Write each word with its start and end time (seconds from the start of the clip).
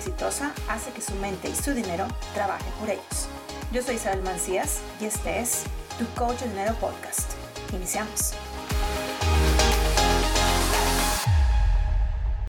exitosa 0.00 0.54
hace 0.66 0.90
que 0.92 1.02
su 1.02 1.14
mente 1.16 1.50
y 1.50 1.54
su 1.54 1.74
dinero 1.74 2.08
trabajen 2.32 2.72
por 2.80 2.88
ellos. 2.88 3.28
Yo 3.70 3.82
soy 3.82 3.96
Isabel 3.96 4.22
Mancías 4.22 4.80
y 4.98 5.04
este 5.04 5.40
es 5.40 5.64
Tu 5.98 6.06
Coach 6.18 6.38
de 6.38 6.48
Dinero 6.48 6.74
Podcast. 6.80 7.32
Iniciamos. 7.74 8.32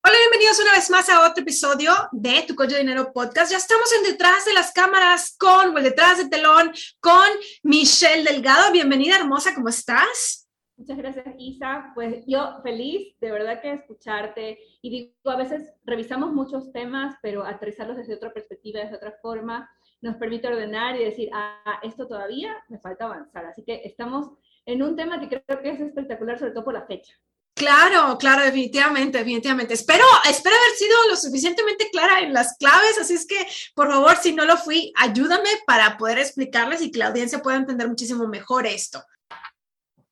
Hola, 0.01 0.17
bienvenidos 0.17 0.59
una 0.61 0.71
vez 0.71 0.89
más 0.89 1.09
a 1.09 1.27
otro 1.27 1.43
episodio 1.43 1.93
de 2.13 2.43
Tu 2.47 2.55
Coach 2.55 2.69
de 2.69 2.77
Dinero 2.77 3.11
Podcast. 3.11 3.51
Ya 3.51 3.57
estamos 3.57 3.91
en 3.97 4.03
detrás 4.03 4.45
de 4.45 4.53
las 4.53 4.71
cámaras 4.71 5.35
con, 5.37 5.75
o 5.75 5.77
el 5.77 5.83
detrás 5.83 6.19
del 6.19 6.29
telón, 6.29 6.71
con 7.01 7.27
Michelle 7.63 8.23
Delgado. 8.23 8.71
Bienvenida, 8.71 9.17
hermosa, 9.17 9.53
¿cómo 9.53 9.67
estás? 9.67 10.40
Muchas 10.81 10.97
gracias, 10.97 11.35
Isa. 11.37 11.91
Pues 11.93 12.23
yo 12.25 12.59
feliz 12.63 13.15
de 13.21 13.31
verdad 13.31 13.61
que 13.61 13.71
escucharte. 13.71 14.57
Y 14.81 14.89
digo, 14.89 15.29
a 15.29 15.35
veces 15.35 15.75
revisamos 15.83 16.33
muchos 16.33 16.71
temas, 16.71 17.13
pero 17.21 17.45
aterrizarlos 17.45 17.97
desde 17.97 18.15
otra 18.15 18.33
perspectiva, 18.33 18.79
desde 18.79 18.95
otra 18.95 19.13
forma, 19.21 19.69
nos 20.01 20.15
permite 20.15 20.47
ordenar 20.47 20.99
y 20.99 21.05
decir, 21.05 21.29
ah, 21.33 21.79
esto 21.83 22.07
todavía 22.07 22.55
me 22.67 22.79
falta 22.79 23.05
avanzar. 23.05 23.45
Así 23.45 23.63
que 23.63 23.81
estamos 23.83 24.31
en 24.65 24.81
un 24.81 24.95
tema 24.95 25.19
que 25.19 25.27
creo 25.29 25.61
que 25.61 25.69
es 25.69 25.79
espectacular, 25.79 26.39
sobre 26.39 26.51
todo 26.51 26.63
por 26.63 26.73
la 26.73 26.87
fecha. 26.87 27.13
Claro, 27.53 28.17
claro, 28.17 28.43
definitivamente, 28.43 29.19
definitivamente. 29.19 29.75
Espero, 29.75 30.03
espero 30.27 30.55
haber 30.55 30.77
sido 30.77 30.97
lo 31.11 31.15
suficientemente 31.15 31.91
clara 31.91 32.21
en 32.21 32.33
las 32.33 32.57
claves, 32.57 32.97
así 32.99 33.13
es 33.13 33.27
que, 33.27 33.45
por 33.75 33.87
favor, 33.87 34.15
si 34.15 34.33
no 34.33 34.45
lo 34.45 34.57
fui, 34.57 34.91
ayúdame 34.97 35.49
para 35.67 35.95
poder 35.99 36.17
explicarles 36.17 36.81
y 36.81 36.89
que 36.89 36.97
la 36.97 37.09
audiencia 37.09 37.43
pueda 37.43 37.57
entender 37.57 37.87
muchísimo 37.87 38.27
mejor 38.27 38.65
esto. 38.65 39.03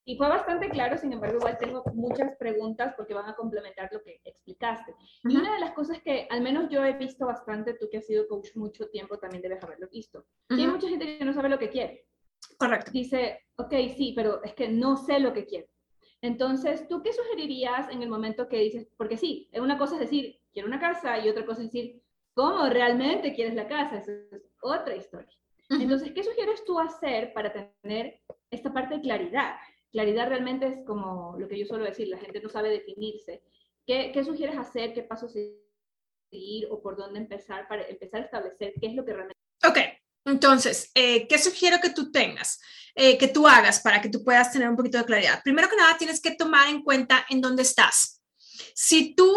Y 0.09 0.16
fue 0.16 0.27
bastante 0.27 0.72
claro, 0.72 0.98
sin 0.98 1.13
embargo, 1.13 1.38
igual 1.38 1.59
tengo 1.59 1.84
muchas 1.94 2.36
preguntas 2.38 2.95
porque 2.98 3.13
van 3.13 3.30
a 3.30 3.36
complementar 3.36 3.90
lo 3.91 4.02
que 4.02 4.20
explicaste. 4.26 4.95
Y 5.23 5.38
una 5.38 5.54
de 5.54 5.59
las 5.59 5.73
cosas 5.73 6.02
que 6.02 6.25
al 6.31 6.42
menos 6.42 6.67
yo 6.72 6.84
he 6.84 6.94
visto 6.94 7.28
bastante, 7.28 7.75
tú 7.75 7.88
que 7.92 8.00
has 8.00 8.08
sido 8.08 8.28
coach 8.28 8.56
mucho 8.56 8.88
tiempo, 8.89 9.19
también 9.19 9.44
debes 9.44 9.64
haberlo 9.64 9.88
visto. 9.88 10.25
hay 10.50 10.66
mucha 10.66 10.89
gente 10.89 11.19
que 11.19 11.23
no 11.23 11.31
sabe 11.31 11.47
lo 11.47 11.59
que 11.59 11.69
quiere. 11.69 12.08
Correcto. 12.58 12.89
Dice, 12.92 13.45
ok, 13.58 13.72
sí, 13.95 14.14
pero 14.16 14.44
es 14.44 14.56
que 14.56 14.67
no 14.67 14.97
sé 14.97 15.19
lo 15.19 15.31
que 15.31 15.45
quiero. 15.45 15.67
Entonces, 16.23 16.88
¿tú 16.88 17.03
qué 17.03 17.14
sugerirías 17.14 17.88
en 17.91 18.02
el 18.02 18.09
momento 18.09 18.50
que 18.50 18.58
dices, 18.58 18.88
porque 18.97 19.16
sí, 19.16 19.47
una 19.62 19.78
cosa 19.78 19.94
es 19.94 20.00
decir, 20.00 20.39
quiero 20.52 20.67
una 20.67 20.80
casa 20.80 21.19
y 21.19 21.30
otra 21.30 21.45
cosa 21.45 21.62
es 21.62 21.72
decir, 21.72 22.02
¿cómo 22.34 22.67
realmente 22.67 23.36
quieres 23.36 23.53
la 23.53 23.67
casa? 23.67 24.00
Eso 24.00 24.12
es 24.31 24.50
otra 24.64 24.95
historia. 24.95 25.30
Entonces, 25.69 26.12
¿qué 26.14 26.23
sugieres 26.23 26.66
tú 26.66 26.80
hacer 26.80 27.31
para 27.31 27.53
tener 27.84 28.23
esta 28.50 28.73
parte 28.73 28.95
de 28.95 29.02
claridad? 29.02 29.53
Claridad 29.92 30.28
realmente 30.28 30.68
es 30.68 30.86
como 30.86 31.36
lo 31.38 31.48
que 31.48 31.58
yo 31.58 31.66
suelo 31.66 31.86
decir, 31.86 32.08
la 32.08 32.18
gente 32.18 32.42
no 32.42 32.50
sabe 32.50 32.70
definirse. 32.70 33.42
¿Qué, 33.86 34.12
qué 34.14 34.23
sugieres 34.23 34.58
hacer? 34.58 34.94
¿Qué 34.94 35.04
pasos 35.04 35.34
seguir 36.31 36.68
o 36.70 36.81
por 36.81 36.96
dónde 36.96 37.20
empezar 37.20 37.68
para 37.68 37.88
empezar 37.88 38.22
a 38.22 38.26
establecer 38.26 38.73
qué 38.80 38.88
es 38.88 38.94
lo 38.94 39.04
que 39.04 39.14
realmente... 39.14 39.40
Ok, 39.66 39.78
entonces, 40.26 40.92
eh, 40.94 41.28
¿qué 41.28 41.38
sugiero 41.38 41.80
que 41.81 41.90
tú 41.90 42.12
tengas, 42.12 42.59
eh, 42.96 43.18
que 43.18 43.28
tú 43.28 43.48
hagas 43.48 43.80
para 43.80 44.02
que 44.02 44.09
tú 44.09 44.23
puedas 44.23 44.52
tener 44.52 44.70
un 44.70 44.76
poquito 44.76 44.98
de 44.98 45.06
claridad? 45.06 45.42
Primero 45.44 45.70
que 45.70 45.76
nada, 45.76 45.98
tienes 45.98 46.22
que 46.22 46.36
tomar 46.36 46.70
en 46.70 46.84
cuenta 46.84 47.26
en 47.30 47.42
dónde 47.42 47.64
estás. 47.64 48.22
Si 48.76 49.16
tú 49.16 49.34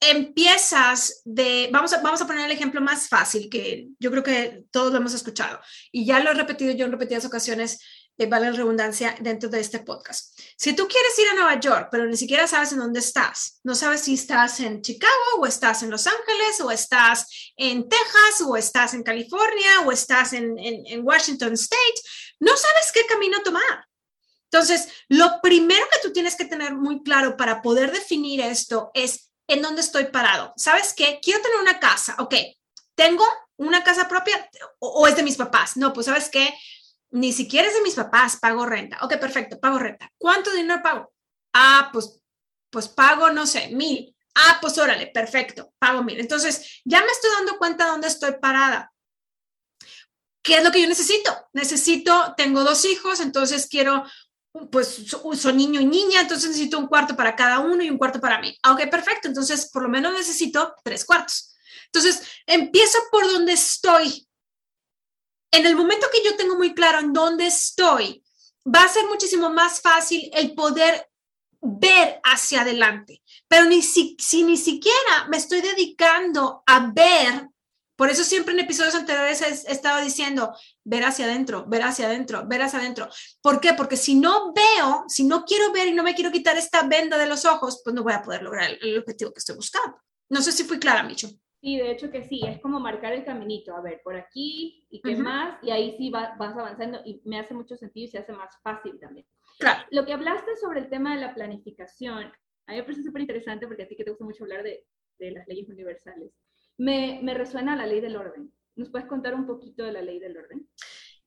empiezas 0.00 1.22
de, 1.24 1.68
vamos 1.72 1.92
a, 1.92 2.02
vamos 2.02 2.20
a 2.20 2.26
poner 2.26 2.44
el 2.44 2.50
ejemplo 2.50 2.80
más 2.80 3.08
fácil, 3.08 3.48
que 3.48 3.88
yo 3.98 4.10
creo 4.10 4.22
que 4.22 4.64
todos 4.70 4.92
lo 4.92 4.98
hemos 4.98 5.14
escuchado, 5.14 5.60
y 5.92 6.04
ya 6.04 6.20
lo 6.20 6.30
he 6.30 6.34
repetido 6.34 6.72
yo 6.72 6.84
en 6.84 6.92
repetidas 6.92 7.24
ocasiones, 7.24 7.80
eh, 8.16 8.26
vale 8.26 8.50
la 8.50 8.56
redundancia, 8.56 9.16
dentro 9.20 9.48
de 9.48 9.58
este 9.58 9.80
podcast. 9.80 10.38
Si 10.56 10.72
tú 10.74 10.86
quieres 10.86 11.18
ir 11.18 11.28
a 11.28 11.34
Nueva 11.34 11.58
York, 11.58 11.88
pero 11.90 12.06
ni 12.06 12.16
siquiera 12.16 12.46
sabes 12.46 12.70
en 12.70 12.78
dónde 12.78 13.00
estás, 13.00 13.58
no 13.64 13.74
sabes 13.74 14.02
si 14.02 14.14
estás 14.14 14.60
en 14.60 14.82
Chicago 14.82 15.12
o 15.38 15.46
estás 15.46 15.82
en 15.82 15.90
Los 15.90 16.06
Ángeles 16.06 16.60
o 16.60 16.70
estás 16.70 17.52
en 17.56 17.88
Texas 17.88 18.40
o 18.46 18.56
estás 18.56 18.94
en 18.94 19.02
California 19.02 19.80
o 19.84 19.90
estás 19.90 20.32
en, 20.32 20.54
Washington 21.02 21.54
State, 21.54 22.00
no 22.38 22.56
sabes 22.56 22.92
qué 22.92 23.04
camino 23.06 23.42
tomar. 23.42 23.88
Entonces, 24.44 24.88
lo 25.08 25.40
primero 25.42 25.84
que 25.90 26.06
tú 26.06 26.12
tienes 26.12 26.36
que 26.36 26.44
tener 26.44 26.74
muy 26.74 27.02
claro 27.02 27.36
para 27.36 27.62
poder 27.62 27.90
definir 27.90 28.40
esto 28.40 28.92
es 28.94 29.32
en 29.48 29.60
dónde 29.60 29.80
estoy 29.80 30.04
parado. 30.04 30.52
¿Sabes 30.56 30.94
qué? 30.94 31.18
Quiero 31.20 31.42
tener 31.42 31.58
una 31.58 31.80
casa. 31.80 32.14
Ok, 32.20 32.36
tengo 32.94 33.24
una 33.56 33.82
casa 33.82 34.06
propia 34.06 34.48
o, 34.78 34.88
o 34.88 35.08
es 35.08 35.16
de 35.16 35.24
mis 35.24 35.36
papás. 35.36 35.76
No, 35.76 35.92
pues 35.92 36.06
sabes 36.06 36.28
qué? 36.28 36.54
Ni 37.14 37.32
siquiera 37.32 37.68
es 37.68 37.74
de 37.74 37.82
mis 37.82 37.94
papás, 37.94 38.38
pago 38.38 38.66
renta. 38.66 38.98
Ok, 39.02 39.16
perfecto, 39.18 39.60
pago 39.60 39.78
renta. 39.78 40.10
¿Cuánto 40.18 40.52
dinero 40.52 40.82
pago? 40.82 41.12
Ah, 41.52 41.90
pues, 41.92 42.20
pues 42.70 42.88
pago, 42.88 43.30
no 43.30 43.46
sé, 43.46 43.68
mil. 43.68 44.14
Ah, 44.34 44.58
pues 44.60 44.76
órale, 44.78 45.06
perfecto, 45.06 45.72
pago 45.78 46.02
mil. 46.02 46.18
Entonces, 46.18 46.82
ya 46.84 47.00
me 47.02 47.12
estoy 47.12 47.30
dando 47.38 47.56
cuenta 47.56 47.84
de 47.84 47.90
dónde 47.92 48.08
estoy 48.08 48.32
parada. 48.40 48.92
¿Qué 50.42 50.56
es 50.56 50.64
lo 50.64 50.72
que 50.72 50.82
yo 50.82 50.88
necesito? 50.88 51.30
Necesito, 51.52 52.34
tengo 52.36 52.64
dos 52.64 52.84
hijos, 52.84 53.20
entonces 53.20 53.68
quiero, 53.68 54.04
pues 54.72 55.06
son 55.34 55.56
niño 55.56 55.80
y 55.80 55.86
niña, 55.86 56.22
entonces 56.22 56.48
necesito 56.48 56.80
un 56.80 56.88
cuarto 56.88 57.14
para 57.14 57.36
cada 57.36 57.60
uno 57.60 57.84
y 57.84 57.90
un 57.90 57.96
cuarto 57.96 58.20
para 58.20 58.40
mí. 58.40 58.58
Ah, 58.64 58.72
ok, 58.72 58.90
perfecto, 58.90 59.28
entonces 59.28 59.70
por 59.70 59.84
lo 59.84 59.88
menos 59.88 60.12
necesito 60.12 60.74
tres 60.82 61.04
cuartos. 61.04 61.54
Entonces, 61.86 62.26
empiezo 62.44 62.98
por 63.12 63.24
donde 63.30 63.52
estoy 63.52 64.26
en 65.54 65.66
el 65.66 65.76
momento 65.76 66.08
que 66.12 66.22
yo 66.24 66.36
tengo 66.36 66.56
muy 66.56 66.74
claro 66.74 66.98
en 66.98 67.12
dónde 67.12 67.46
estoy, 67.46 68.24
va 68.66 68.82
a 68.82 68.88
ser 68.88 69.06
muchísimo 69.06 69.50
más 69.50 69.80
fácil 69.80 70.28
el 70.34 70.54
poder 70.54 71.08
ver 71.60 72.20
hacia 72.24 72.62
adelante. 72.62 73.22
Pero 73.46 73.64
ni 73.66 73.80
si, 73.80 74.16
ni 74.44 74.56
siquiera 74.56 75.28
me 75.28 75.36
estoy 75.36 75.60
dedicando 75.60 76.62
a 76.66 76.90
ver, 76.92 77.48
por 77.96 78.10
eso 78.10 78.24
siempre 78.24 78.52
en 78.52 78.60
episodios 78.60 78.96
anteriores 78.96 79.40
he, 79.42 79.72
estado 79.72 80.02
diciendo, 80.02 80.52
ver 80.82 81.04
hacia 81.04 81.26
adentro, 81.26 81.64
ver 81.68 81.84
hacia 81.84 82.06
adentro, 82.06 82.44
ver 82.46 82.62
hacia 82.62 82.80
adentro. 82.80 83.08
¿Por 83.40 83.60
qué? 83.60 83.74
Porque 83.74 83.96
si 83.96 84.16
no 84.16 84.52
veo, 84.52 85.04
si 85.06 85.22
no 85.22 85.44
quiero 85.44 85.72
ver 85.72 85.86
y 85.86 85.94
no 85.94 86.02
me 86.02 86.16
quiero 86.16 86.32
quitar 86.32 86.56
esta 86.56 86.82
venda 86.82 87.16
de 87.16 87.26
los 87.26 87.44
ojos, 87.44 87.80
pues 87.84 87.94
no 87.94 88.02
voy 88.02 88.12
a 88.12 88.22
poder 88.22 88.42
lograr 88.42 88.70
el, 88.70 88.78
el 88.82 88.98
objetivo 88.98 89.32
que 89.32 89.38
estoy 89.38 89.54
buscando. 89.54 89.98
No 90.28 90.42
sé 90.42 90.50
si 90.50 90.64
fui 90.64 90.80
clara, 90.80 91.04
Micho. 91.04 91.30
Sí, 91.64 91.78
de 91.78 91.92
hecho 91.92 92.10
que 92.10 92.22
sí, 92.22 92.42
es 92.46 92.60
como 92.60 92.78
marcar 92.78 93.14
el 93.14 93.24
caminito, 93.24 93.74
a 93.74 93.80
ver, 93.80 94.02
por 94.04 94.16
aquí 94.16 94.86
y 94.90 95.00
qué 95.00 95.16
más, 95.16 95.56
y 95.62 95.70
ahí 95.70 95.96
sí 95.96 96.10
vas 96.10 96.38
avanzando 96.38 97.00
y 97.06 97.22
me 97.24 97.38
hace 97.38 97.54
mucho 97.54 97.74
sentido 97.74 98.04
y 98.04 98.08
se 98.10 98.18
hace 98.18 98.34
más 98.34 98.54
fácil 98.62 99.00
también. 99.00 99.26
Claro. 99.58 99.82
Lo 99.90 100.04
que 100.04 100.12
hablaste 100.12 100.56
sobre 100.56 100.80
el 100.80 100.90
tema 100.90 101.14
de 101.14 101.22
la 101.22 101.34
planificación, 101.34 102.24
a 102.66 102.72
mí 102.72 102.76
me 102.76 102.82
parece 102.82 103.02
súper 103.02 103.22
interesante 103.22 103.66
porque 103.66 103.84
a 103.84 103.88
ti 103.88 103.96
que 103.96 104.04
te 104.04 104.10
gusta 104.10 104.26
mucho 104.26 104.44
hablar 104.44 104.62
de, 104.62 104.84
de 105.18 105.30
las 105.30 105.48
leyes 105.48 105.66
universales, 105.70 106.32
me, 106.76 107.20
me 107.22 107.32
resuena 107.32 107.74
la 107.76 107.86
ley 107.86 108.02
del 108.02 108.16
orden. 108.16 108.52
¿Nos 108.76 108.90
puedes 108.90 109.08
contar 109.08 109.34
un 109.34 109.46
poquito 109.46 109.84
de 109.84 109.92
la 109.92 110.02
ley 110.02 110.18
del 110.18 110.36
orden? 110.36 110.68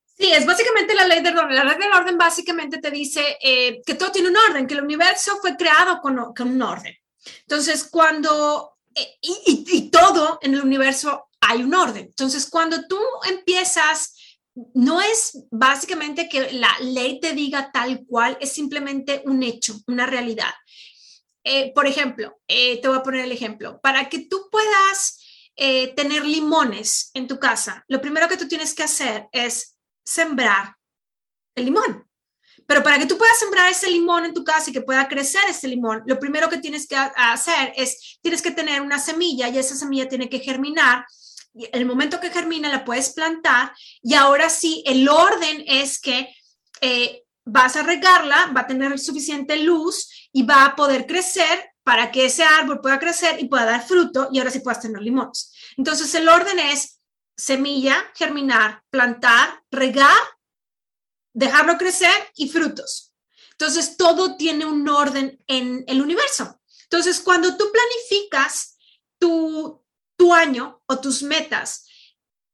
Sí, 0.06 0.32
es 0.32 0.46
básicamente 0.46 0.94
la 0.94 1.08
ley 1.08 1.24
del 1.24 1.36
orden. 1.36 1.56
La 1.56 1.64
ley 1.64 1.80
del 1.80 1.94
orden 1.94 2.16
básicamente 2.16 2.78
te 2.78 2.92
dice 2.92 3.40
eh, 3.42 3.82
que 3.84 3.96
todo 3.96 4.12
tiene 4.12 4.30
un 4.30 4.38
orden, 4.38 4.68
que 4.68 4.76
el 4.76 4.84
universo 4.84 5.38
fue 5.38 5.58
creado 5.58 6.00
con, 6.00 6.36
con 6.36 6.50
un 6.50 6.62
orden. 6.62 6.94
Entonces, 7.42 7.90
cuando 7.90 8.77
y, 9.22 9.90
todo 9.90 10.40
en 10.42 10.54
el 10.54 10.62
universo 10.62 11.28
hay 11.42 11.64
un 11.64 11.74
orden. 11.74 12.06
Entonces, 12.06 12.50
cuando 12.50 12.88
tú 12.88 13.00
empiezas, 13.30 14.16
no 14.74 15.02
es 15.02 15.46
básicamente 15.52 16.30
que 16.30 16.54
la 16.54 16.72
ley 16.82 17.20
te 17.20 17.34
diga 17.34 17.72
tal 17.72 18.06
cual, 18.06 18.38
es 18.42 18.52
simplemente 18.52 19.22
un 19.26 19.44
hecho, 19.44 19.76
una 19.88 20.06
realidad. 20.06 20.54
Eh, 21.44 21.72
por 21.74 21.88
ejemplo, 21.88 22.40
eh, 22.48 22.82
te 22.82 22.88
voy 22.88 22.98
a 22.98 23.04
poner 23.04 23.26
el 23.26 23.32
ejemplo. 23.32 23.80
Para 23.82 24.10
que 24.10 24.28
tú 24.28 24.50
puedas 24.52 25.52
eh, 25.56 25.94
tener 25.96 26.26
limones 26.26 27.12
en 27.14 27.28
tu 27.28 27.40
casa, 27.40 27.86
lo 27.88 28.02
primero 28.02 28.28
que 28.28 28.38
tú 28.38 28.48
tienes 28.48 28.74
que 28.74 28.84
hacer 28.84 29.28
es 29.32 29.78
sembrar 30.04 30.76
el 31.56 31.66
limón. 31.66 32.07
Pero 32.68 32.84
para 32.84 33.00
que 33.00 33.06
tú 33.06 33.18
puedas 33.18 33.40
sembrar 33.40 33.72
ese 33.72 33.90
limón 33.90 34.26
en 34.26 34.34
tu 34.34 34.44
casa 34.44 34.70
y 34.70 34.74
que 34.74 34.82
pueda 34.82 35.08
crecer 35.08 35.42
ese 35.50 35.70
limón, 35.70 36.04
lo 36.06 36.20
primero 36.20 36.50
que 36.50 36.58
tienes 36.58 36.86
que 36.86 36.98
hacer 36.98 37.74
es, 37.76 38.20
tienes 38.22 38.42
que 38.42 38.52
tener 38.52 38.82
una 38.82 39.00
semilla 39.00 39.48
y 39.48 39.58
esa 39.58 39.76
semilla 39.76 40.10
tiene 40.10 40.30
que 40.30 40.40
germinar. 40.40 41.06
El 41.54 41.86
momento 41.86 42.20
que 42.20 42.30
germina 42.30 42.70
la 42.70 42.84
puedes 42.86 43.12
plantar 43.12 43.72
y 44.04 44.14
ahora 44.14 44.50
sí, 44.50 44.84
el 44.86 45.08
orden 45.08 45.64
es 45.66 46.00
que 46.00 46.30
eh, 46.82 47.24
vas 47.46 47.78
a 47.78 47.84
regarla, 47.84 48.52
va 48.56 48.62
a 48.62 48.68
tener 48.68 49.00
suficiente 49.00 49.56
luz 49.64 50.30
y 50.34 50.44
va 50.44 50.66
a 50.66 50.76
poder 50.76 51.08
crecer 51.08 51.72
para 51.84 52.12
que 52.12 52.26
ese 52.26 52.44
árbol 52.44 52.82
pueda 52.82 53.00
crecer 53.00 53.42
y 53.42 53.48
pueda 53.48 53.64
dar 53.64 53.88
fruto 53.88 54.28
y 54.30 54.40
ahora 54.40 54.52
sí 54.52 54.60
puedas 54.60 54.82
tener 54.82 55.02
limones. 55.02 55.54
Entonces 55.78 56.14
el 56.16 56.28
orden 56.28 56.60
es 56.60 57.00
semilla, 57.38 57.96
germinar, 58.14 58.84
plantar, 58.90 59.64
regar 59.72 60.18
dejarlo 61.38 61.78
crecer 61.78 62.12
y 62.36 62.50
frutos. 62.50 63.14
Entonces, 63.52 63.96
todo 63.96 64.38
tiene 64.38 64.66
un 64.66 64.90
orden 64.90 65.40
en 65.46 65.84
el 65.88 66.02
universo. 66.02 66.60
Entonces, 66.84 67.20
cuando 67.20 67.56
tú 67.56 67.66
planificas 67.72 68.78
tu, 69.20 69.84
tu 70.16 70.34
año 70.34 70.82
o 70.88 71.00
tus 71.00 71.22
metas, 71.22 71.86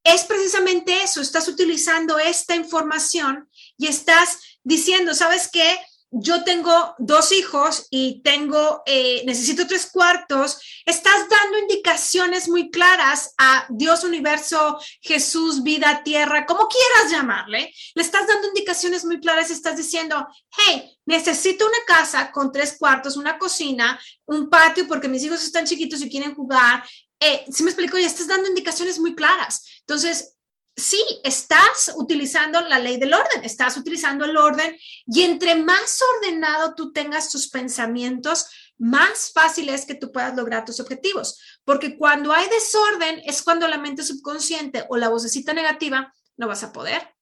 es 0.03 0.25
precisamente 0.25 1.01
eso, 1.01 1.21
estás 1.21 1.47
utilizando 1.47 2.19
esta 2.19 2.55
información 2.55 3.49
y 3.77 3.87
estás 3.87 4.39
diciendo, 4.63 5.13
¿sabes 5.13 5.49
qué? 5.49 5.79
Yo 6.15 6.43
tengo 6.43 6.95
dos 6.99 7.31
hijos 7.31 7.87
y 7.89 8.21
tengo, 8.21 8.83
eh, 8.85 9.23
necesito 9.25 9.65
tres 9.65 9.89
cuartos, 9.91 10.59
estás 10.85 11.27
dando 11.27 11.57
indicaciones 11.57 12.47
muy 12.47 12.69
claras 12.69 13.33
a 13.37 13.65
Dios, 13.69 14.03
universo, 14.03 14.79
Jesús, 15.01 15.63
vida, 15.63 16.03
tierra, 16.03 16.45
como 16.45 16.67
quieras 16.67 17.11
llamarle. 17.11 17.73
Le 17.95 18.03
estás 18.03 18.27
dando 18.27 18.47
indicaciones 18.47 19.05
muy 19.05 19.19
claras 19.19 19.49
estás 19.49 19.77
diciendo, 19.77 20.27
hey, 20.57 20.91
necesito 21.05 21.65
una 21.65 21.77
casa 21.87 22.31
con 22.31 22.51
tres 22.51 22.77
cuartos, 22.77 23.17
una 23.17 23.37
cocina, 23.37 23.99
un 24.25 24.49
patio 24.49 24.87
porque 24.87 25.07
mis 25.07 25.23
hijos 25.23 25.43
están 25.43 25.65
chiquitos 25.65 26.01
y 26.01 26.09
quieren 26.09 26.35
jugar. 26.35 26.83
Eh, 27.19 27.45
si 27.51 27.63
me 27.63 27.69
explico, 27.69 27.97
ya 27.97 28.07
estás 28.07 28.27
dando 28.27 28.49
indicaciones 28.49 28.99
muy 28.99 29.15
claras. 29.15 29.65
Entonces, 29.79 30.35
sí, 30.75 31.03
estás 31.23 31.93
utilizando 31.95 32.61
la 32.61 32.79
ley 32.79 32.97
del 32.97 33.13
orden, 33.13 33.43
estás 33.43 33.77
utilizando 33.77 34.25
el 34.25 34.37
orden 34.37 34.75
y 35.05 35.21
entre 35.23 35.55
más 35.55 35.99
ordenado 36.15 36.73
tú 36.75 36.91
tengas 36.91 37.29
tus 37.29 37.49
pensamientos, 37.49 38.47
más 38.77 39.31
fácil 39.31 39.69
es 39.69 39.85
que 39.85 39.95
tú 39.95 40.11
puedas 40.11 40.35
lograr 40.35 40.65
tus 40.65 40.79
objetivos. 40.79 41.39
Porque 41.63 41.97
cuando 41.97 42.33
hay 42.33 42.49
desorden 42.49 43.21
es 43.25 43.43
cuando 43.43 43.67
la 43.67 43.77
mente 43.77 44.03
subconsciente 44.03 44.85
o 44.89 44.97
la 44.97 45.09
vocecita 45.09 45.53
negativa 45.53 46.13
no 46.37 46.47
vas 46.47 46.63
a 46.63 46.73
poder, 46.73 47.15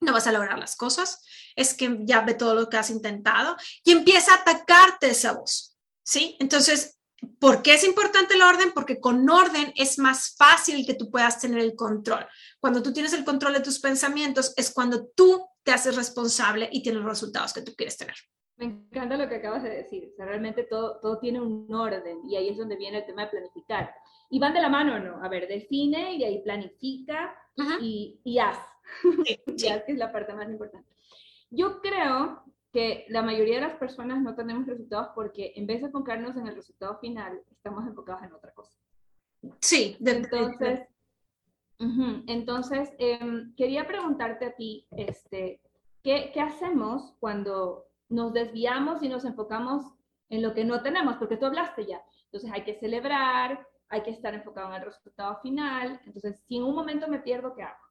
no 0.00 0.12
vas 0.12 0.26
a 0.26 0.32
lograr 0.32 0.58
las 0.58 0.76
cosas, 0.76 1.24
es 1.56 1.74
que 1.74 1.98
ya 2.02 2.20
ve 2.20 2.34
todo 2.34 2.54
lo 2.54 2.68
que 2.68 2.76
has 2.76 2.90
intentado 2.90 3.56
y 3.82 3.90
empieza 3.90 4.32
a 4.32 4.36
atacarte 4.36 5.10
esa 5.10 5.32
voz. 5.32 5.76
¿Sí? 6.04 6.36
Entonces, 6.38 6.97
¿Por 7.40 7.62
qué 7.62 7.74
es 7.74 7.84
importante 7.84 8.34
el 8.34 8.42
orden? 8.42 8.72
Porque 8.74 9.00
con 9.00 9.28
orden 9.28 9.72
es 9.76 9.98
más 9.98 10.36
fácil 10.36 10.86
que 10.86 10.94
tú 10.94 11.10
puedas 11.10 11.40
tener 11.40 11.58
el 11.58 11.74
control. 11.74 12.26
Cuando 12.60 12.82
tú 12.82 12.92
tienes 12.92 13.12
el 13.12 13.24
control 13.24 13.54
de 13.54 13.60
tus 13.60 13.80
pensamientos 13.80 14.54
es 14.56 14.72
cuando 14.72 15.08
tú 15.08 15.46
te 15.62 15.72
haces 15.72 15.96
responsable 15.96 16.68
y 16.72 16.82
tienes 16.82 17.02
los 17.02 17.10
resultados 17.10 17.52
que 17.52 17.62
tú 17.62 17.74
quieres 17.76 17.96
tener. 17.96 18.14
Me 18.56 18.66
encanta 18.66 19.16
lo 19.16 19.28
que 19.28 19.36
acabas 19.36 19.62
de 19.62 19.70
decir. 19.70 20.12
realmente 20.18 20.64
todo, 20.64 20.98
todo 21.00 21.18
tiene 21.18 21.40
un 21.40 21.72
orden 21.72 22.20
y 22.28 22.36
ahí 22.36 22.48
es 22.48 22.58
donde 22.58 22.76
viene 22.76 22.98
el 22.98 23.06
tema 23.06 23.24
de 23.24 23.30
planificar. 23.30 23.94
Y 24.30 24.38
van 24.38 24.52
de 24.52 24.60
la 24.60 24.68
mano, 24.68 24.98
¿no? 24.98 25.22
A 25.22 25.28
ver, 25.28 25.46
define 25.46 26.14
y 26.14 26.24
ahí 26.24 26.42
planifica 26.42 27.34
y, 27.80 28.20
y, 28.24 28.38
haz. 28.38 28.58
y 29.46 29.66
haz, 29.68 29.84
que 29.84 29.92
es 29.92 29.98
la 29.98 30.12
parte 30.12 30.34
más 30.34 30.48
importante. 30.48 30.88
Yo 31.50 31.80
creo 31.80 32.42
que 32.72 33.06
la 33.08 33.22
mayoría 33.22 33.56
de 33.56 33.68
las 33.68 33.76
personas 33.76 34.20
no 34.22 34.34
tenemos 34.34 34.66
resultados 34.66 35.08
porque 35.14 35.52
en 35.56 35.66
vez 35.66 35.80
de 35.80 35.86
enfocarnos 35.86 36.36
en 36.36 36.46
el 36.46 36.54
resultado 36.54 36.98
final, 36.98 37.40
estamos 37.50 37.86
enfocados 37.86 38.22
en 38.22 38.32
otra 38.32 38.52
cosa. 38.52 38.76
Sí, 39.60 39.96
entonces, 40.00 40.80
entonces 41.78 42.90
em, 42.98 43.54
quería 43.54 43.86
preguntarte 43.86 44.46
a 44.46 44.54
ti, 44.54 44.86
este, 44.90 45.60
¿qué, 46.02 46.30
¿qué 46.34 46.40
hacemos 46.40 47.14
cuando 47.20 47.86
nos 48.08 48.32
desviamos 48.32 49.02
y 49.02 49.08
nos 49.08 49.24
enfocamos 49.24 49.84
en 50.28 50.42
lo 50.42 50.54
que 50.54 50.64
no 50.64 50.82
tenemos? 50.82 51.16
Porque 51.16 51.36
tú 51.36 51.46
hablaste 51.46 51.86
ya. 51.86 52.02
Entonces 52.24 52.50
hay 52.52 52.64
que 52.64 52.78
celebrar, 52.78 53.66
hay 53.88 54.02
que 54.02 54.10
estar 54.10 54.34
enfocado 54.34 54.68
en 54.68 54.74
el 54.74 54.84
resultado 54.84 55.38
final. 55.40 56.00
Entonces, 56.04 56.42
si 56.46 56.58
en 56.58 56.64
un 56.64 56.74
momento 56.74 57.08
me 57.08 57.20
pierdo, 57.20 57.54
¿qué 57.54 57.62
hago? 57.62 57.87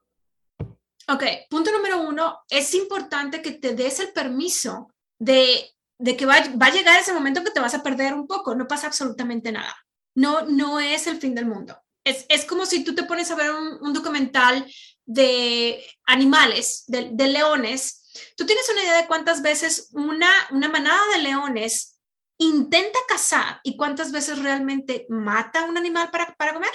Ok, 1.09 1.23
punto 1.49 1.71
número 1.71 2.01
uno, 2.01 2.39
es 2.49 2.73
importante 2.73 3.41
que 3.41 3.51
te 3.51 3.73
des 3.73 4.01
el 4.01 4.11
permiso 4.11 4.93
de, 5.17 5.73
que 6.03 6.25
va, 6.25 6.35
a 6.35 6.71
llegar 6.71 6.99
ese 6.99 7.13
momento 7.13 7.43
que 7.45 7.51
te 7.51 7.61
vas 7.61 7.73
a 7.73 7.81
perder 7.81 8.13
un 8.13 8.27
poco, 8.27 8.55
no 8.55 8.67
pasa 8.67 8.87
absolutamente 8.87 9.53
nada. 9.53 9.73
No, 10.15 10.41
no 10.41 10.81
es 10.81 11.07
el 11.07 11.17
fin 11.17 11.33
del 11.33 11.45
mundo. 11.45 11.81
Es, 12.03 12.25
es 12.27 12.43
como 12.43 12.65
si 12.65 12.83
tú 12.83 12.93
te 12.93 13.03
pones 13.03 13.31
a 13.31 13.35
ver 13.35 13.51
un, 13.51 13.93
documental 13.93 14.65
de 15.05 15.81
animales, 16.05 16.83
de, 16.87 17.09
de, 17.13 17.27
leones. 17.27 18.11
¿Tú 18.35 18.45
tienes 18.45 18.69
una 18.69 18.81
idea 18.81 18.97
de 18.97 19.07
cuántas 19.07 19.41
veces 19.41 19.89
una, 19.93 20.29
una 20.51 20.67
manada 20.67 21.01
de 21.13 21.21
leones 21.21 22.01
intenta 22.37 22.99
cazar 23.07 23.61
y 23.63 23.77
cuántas 23.77 24.11
veces 24.11 24.39
realmente 24.39 25.05
mata 25.07 25.61
a 25.61 25.65
un 25.65 25.77
animal 25.77 26.11
para, 26.11 26.35
para 26.35 26.53
comer? 26.53 26.71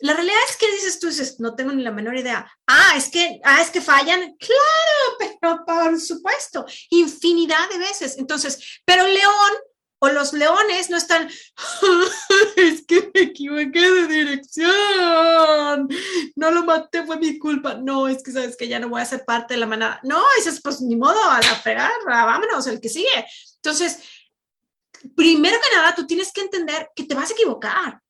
La 0.00 0.14
realidad 0.14 0.38
es 0.48 0.56
que 0.56 0.70
dices 0.72 0.98
tú, 0.98 1.08
dices, 1.08 1.40
no 1.40 1.54
tengo 1.54 1.72
ni 1.72 1.82
la 1.82 1.90
menor 1.90 2.16
idea. 2.16 2.50
Ah, 2.66 2.94
es 2.96 3.08
que, 3.10 3.40
ah, 3.44 3.60
es 3.60 3.70
que 3.70 3.80
fallan. 3.80 4.36
Claro, 4.36 5.36
pero 5.40 5.64
por 5.64 6.00
supuesto, 6.00 6.66
infinidad 6.90 7.68
de 7.70 7.78
veces. 7.78 8.16
Entonces, 8.18 8.80
pero 8.84 9.06
león 9.06 9.52
o 10.02 10.08
los 10.08 10.32
leones 10.32 10.88
no 10.88 10.96
están, 10.96 11.28
es 12.56 12.86
que 12.86 13.10
me 13.14 13.20
equivoqué 13.20 13.90
de 13.90 14.06
dirección, 14.06 15.88
no 16.36 16.50
lo 16.50 16.64
maté, 16.64 17.04
fue 17.04 17.18
mi 17.18 17.38
culpa. 17.38 17.74
No, 17.74 18.08
es 18.08 18.22
que 18.22 18.32
sabes 18.32 18.56
que 18.56 18.66
ya 18.66 18.78
no 18.78 18.88
voy 18.88 19.02
a 19.02 19.06
ser 19.06 19.24
parte 19.26 19.54
de 19.54 19.60
la 19.60 19.66
manada. 19.66 20.00
No, 20.02 20.22
dices, 20.38 20.60
pues 20.62 20.80
ni 20.80 20.96
modo, 20.96 21.22
a 21.22 21.40
la 21.40 21.54
fregar, 21.56 21.92
vámonos, 22.06 22.66
el 22.66 22.80
que 22.80 22.88
sigue. 22.88 23.26
Entonces, 23.56 23.98
primero 25.14 25.58
que 25.62 25.76
nada, 25.76 25.94
tú 25.94 26.06
tienes 26.06 26.32
que 26.32 26.40
entender 26.40 26.88
que 26.96 27.04
te 27.04 27.14
vas 27.14 27.30
a 27.30 27.34
equivocar 27.34 28.00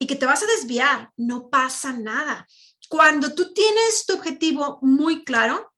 y 0.00 0.06
que 0.06 0.16
te 0.16 0.26
vas 0.26 0.42
a 0.42 0.46
desviar, 0.46 1.12
no 1.16 1.50
pasa 1.50 1.92
nada. 1.92 2.48
Cuando 2.88 3.34
tú 3.34 3.52
tienes 3.52 4.06
tu 4.06 4.14
objetivo 4.14 4.78
muy 4.80 5.24
claro, 5.24 5.72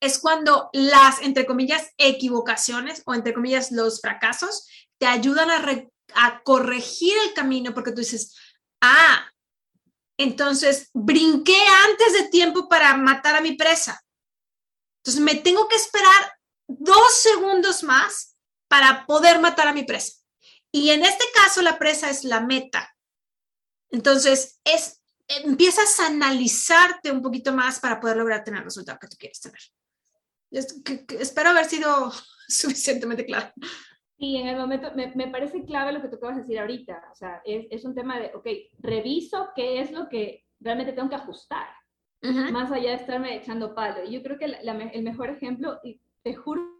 es 0.00 0.18
cuando 0.18 0.68
las, 0.72 1.22
entre 1.22 1.46
comillas, 1.46 1.90
equivocaciones 1.96 3.02
o, 3.06 3.14
entre 3.14 3.32
comillas, 3.32 3.70
los 3.70 4.00
fracasos 4.00 4.66
te 4.98 5.06
ayudan 5.06 5.48
a, 5.50 6.42
corregir 6.42 7.14
el 7.24 7.34
camino 7.34 7.72
porque 7.72 7.92
tú 7.92 8.00
dices, 8.00 8.34
ah, 8.80 9.30
entonces 10.18 10.90
brinqué 10.92 11.58
antes 11.88 12.12
de 12.14 12.28
tiempo 12.28 12.68
para 12.68 12.96
matar 12.96 13.36
a 13.36 13.40
mi 13.40 13.52
presa. 13.52 14.02
Entonces 14.98 15.22
me 15.22 15.36
tengo 15.36 15.68
que 15.68 15.76
esperar 15.76 16.32
dos 16.66 17.14
segundos 17.14 17.84
más 17.84 18.36
para 18.68 19.06
poder 19.06 19.38
matar 19.40 19.68
a 19.68 19.72
mi 19.72 19.84
presa. 19.84 20.17
Y 20.72 20.90
en 20.90 21.02
este 21.02 21.24
caso 21.34 21.62
la 21.62 21.78
presa 21.78 22.10
es 22.10 22.24
la 22.24 22.40
meta. 22.40 22.94
Entonces, 23.90 24.60
es, 24.64 25.02
empiezas 25.28 25.98
a 26.00 26.08
analizarte 26.08 27.10
un 27.10 27.22
poquito 27.22 27.52
más 27.52 27.80
para 27.80 28.00
poder 28.00 28.16
lograr 28.16 28.44
tener 28.44 28.58
el 28.58 28.64
resultado 28.64 28.98
que 29.00 29.08
tú 29.08 29.16
quieres 29.18 29.40
tener. 29.40 29.60
espero 31.20 31.50
haber 31.50 31.64
sido 31.64 32.12
suficientemente 32.48 33.24
claro. 33.24 33.52
Y 34.20 34.36
en 34.36 34.48
el 34.48 34.56
momento, 34.56 34.92
me, 34.96 35.12
me, 35.14 35.28
parece 35.28 35.64
clave 35.64 35.92
lo 35.92 36.02
que 36.02 36.08
tú 36.08 36.16
acabas 36.16 36.36
de 36.36 36.42
decir 36.42 36.58
ahorita. 36.58 37.08
O 37.12 37.14
sea, 37.14 37.40
es, 37.44 37.66
es, 37.70 37.84
un 37.84 37.94
tema 37.94 38.18
de, 38.18 38.32
ok, 38.34 38.46
reviso 38.80 39.50
qué 39.54 39.80
es 39.80 39.92
lo 39.92 40.08
que 40.08 40.44
realmente 40.58 40.92
tengo 40.92 41.08
que 41.08 41.14
ajustar, 41.14 41.68
más 42.20 42.72
allá 42.72 42.90
de 42.90 42.96
estarme 42.96 43.36
echando 43.36 43.76
palo. 43.76 44.02
Y 44.04 44.12
yo 44.12 44.22
creo 44.24 44.36
que 44.36 44.46
el 44.46 45.02
mejor 45.04 45.30
ejemplo, 45.30 45.78
y 45.84 46.00
te 46.24 46.34
juro 46.34 46.77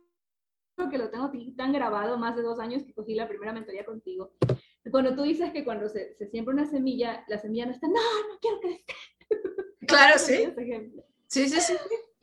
que 0.90 0.98
lo 0.98 1.10
tengo 1.10 1.30
tan 1.56 1.72
grabado, 1.72 2.16
más 2.18 2.36
de 2.36 2.42
dos 2.42 2.60
años 2.60 2.84
que 2.84 2.94
cogí 2.94 3.14
la 3.14 3.28
primera 3.28 3.52
mentoría 3.52 3.84
contigo. 3.84 4.32
Cuando 4.90 5.14
tú 5.14 5.22
dices 5.22 5.50
que 5.52 5.64
cuando 5.64 5.88
se, 5.88 6.14
se 6.14 6.28
siembra 6.28 6.54
una 6.54 6.66
semilla, 6.66 7.24
la 7.28 7.38
semilla 7.38 7.66
no 7.66 7.72
está, 7.72 7.88
no, 7.88 7.94
no 7.94 8.38
quiero 8.40 8.56
esté. 8.62 8.84
Claro, 9.86 10.18
sí. 10.18 10.36
Sí, 11.26 11.48
sí, 11.48 11.60
sí, 11.60 11.74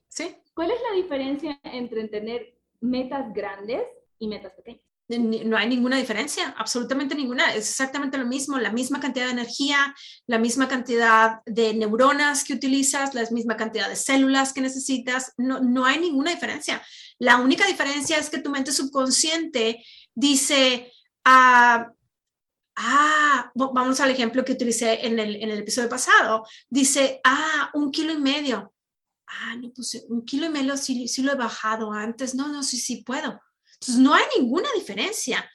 sí. 0.07 0.35
¿Cuál 0.53 0.71
es 0.71 0.77
la 0.89 0.95
diferencia 0.95 1.59
entre 1.63 2.07
tener 2.07 2.55
metas 2.79 3.33
grandes 3.33 3.83
y 4.19 4.27
metas 4.27 4.53
pequeñas? 4.53 4.81
No 5.07 5.55
hay 5.55 5.69
ninguna 5.69 5.97
diferencia, 5.97 6.55
absolutamente 6.57 7.13
ninguna. 7.13 7.53
Es 7.53 7.69
exactamente 7.69 8.17
lo 8.17 8.25
mismo, 8.25 8.57
la 8.57 8.71
misma 8.71 8.99
cantidad 8.99 9.25
de 9.25 9.33
energía, 9.33 9.93
la 10.25 10.39
misma 10.39 10.67
cantidad 10.67 11.41
de 11.45 11.75
neuronas 11.75 12.43
que 12.43 12.53
utilizas, 12.53 13.13
la 13.13 13.23
misma 13.29 13.55
cantidad 13.55 13.87
de 13.87 13.95
células 13.95 14.51
que 14.51 14.61
necesitas. 14.61 15.33
No, 15.37 15.59
no 15.59 15.85
hay 15.85 15.99
ninguna 15.99 16.31
diferencia. 16.31 16.81
La 17.19 17.37
única 17.37 17.65
diferencia 17.67 18.17
es 18.17 18.29
que 18.29 18.39
tu 18.39 18.49
mente 18.49 18.71
subconsciente 18.71 19.83
dice, 20.13 20.91
ah, 21.23 21.91
ah, 22.75 23.51
vamos 23.55 23.99
al 23.99 24.11
ejemplo 24.11 24.43
que 24.43 24.53
utilicé 24.53 25.05
en 25.05 25.19
el, 25.19 25.59
episodio 25.59 25.89
pasado, 25.89 26.45
dice, 26.69 27.21
ah, 27.23 27.71
un 27.73 27.91
kilo 27.91 28.11
y 28.13 28.17
medio. 28.17 28.73
Ah, 29.27 29.55
no, 29.55 29.71
pues 29.73 30.05
un 30.09 30.23
kilo 30.23 30.45
y 30.45 30.49
medio 30.49 30.77
sí, 30.77 31.07
sí 31.07 31.23
lo 31.23 31.31
he 31.31 31.35
bajado 31.35 31.91
antes. 31.91 32.35
No, 32.35 32.47
no, 32.49 32.63
sí, 32.63 32.77
sí 32.77 33.03
puedo 33.03 33.41
entonces, 33.75 34.01
no 34.01 34.13
hay 34.13 34.23
ninguna 34.37 34.69
diferencia. 34.73 35.49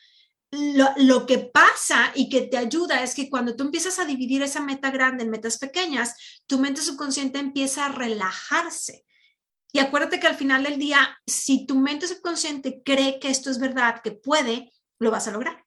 Lo, 0.52 0.88
lo, 0.96 1.26
que 1.26 1.38
pasa 1.38 2.10
y 2.14 2.28
que 2.28 2.42
te 2.42 2.56
ayuda 2.56 3.02
es 3.04 3.14
que 3.14 3.30
cuando 3.30 3.54
tú 3.54 3.62
empiezas 3.64 3.98
a 4.00 4.04
dividir 4.04 4.42
esa 4.42 4.60
meta 4.60 4.90
grande 4.90 5.22
en 5.22 5.30
metas 5.30 5.58
pequeñas, 5.58 6.16
tu 6.46 6.58
mente 6.58 6.82
subconsciente 6.82 7.38
empieza 7.38 7.86
a 7.86 7.92
relajarse. 7.92 9.04
Y 9.72 9.78
acuérdate 9.78 10.18
que 10.18 10.26
al 10.26 10.34
final 10.34 10.62
del 10.64 10.78
día, 10.78 11.18
si 11.26 11.66
tu 11.66 11.76
mente 11.76 12.08
subconsciente 12.08 12.82
cree 12.84 13.18
que 13.20 13.28
esto 13.28 13.50
es 13.50 13.58
verdad, 13.58 14.00
que 14.02 14.12
puede, 14.12 14.72
lo 14.98 15.10
vas 15.10 15.28
a 15.28 15.30
lograr. 15.30 15.64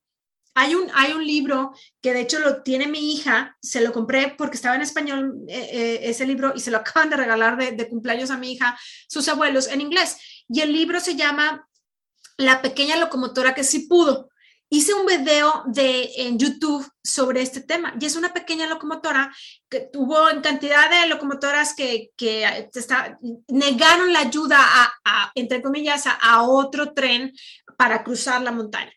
Hay 0.56 0.76
un, 0.76 0.90
hay 0.94 1.14
un 1.14 1.26
libro 1.26 1.74
que 2.02 2.14
de 2.14 2.22
hecho 2.22 2.40
lo 2.40 2.62
tiene 2.62 2.88
mi 2.88 3.14
hija, 3.14 3.58
se 3.62 3.82
lo 3.82 3.92
compré 3.92 4.36
porque 4.38 4.56
estaba 4.56 4.76
en 4.76 4.84
español 4.84 5.34
eh, 5.48 5.70
eh, 5.72 6.00
ese 6.04 6.28
libro 6.28 6.54
y 6.56 6.60
se 6.60 6.70
lo 6.70 6.78
acaban 6.80 7.10
de 7.10 7.18
regalar 7.18 7.58
de, 7.58 7.72
de 7.72 7.90
cumpleaños 7.90 8.30
a 8.30 8.38
mi 8.38 8.52
hija, 8.54 8.78
sus 9.08 9.28
abuelos, 9.28 9.68
en 9.68 9.82
inglés. 9.82 10.18
Y 10.48 10.62
el 10.62 10.74
libro 10.74 11.00
se 11.00 11.16
llama 11.16 11.68
la 12.38 12.62
pequeña 12.62 12.98
locomotora 12.98 13.54
que 13.54 13.64
sí 13.64 13.88
pudo. 13.88 14.30
Hice 14.70 14.94
un 14.94 15.06
video 15.06 15.64
de, 15.68 16.10
en 16.18 16.40
YouTube 16.40 16.90
sobre 17.04 17.42
este 17.42 17.62
tema 17.62 17.94
y 18.00 18.06
es 18.06 18.16
una 18.16 18.34
pequeña 18.34 18.66
locomotora 18.66 19.32
que 19.70 19.82
tuvo 19.82 20.30
en 20.30 20.42
cantidad 20.42 20.90
de 20.90 21.08
locomotoras 21.08 21.76
que, 21.76 22.12
que 22.18 22.70
está, 22.74 23.20
negaron 23.50 24.12
la 24.12 24.22
ayuda 24.22 24.58
a, 25.06 25.32
entre 25.36 25.62
comillas, 25.62 26.06
a, 26.08 26.44
otro 26.44 26.94
tren 26.94 27.34
para 27.78 28.04
cruzar 28.04 28.42
la 28.42 28.52
montaña. 28.52 28.92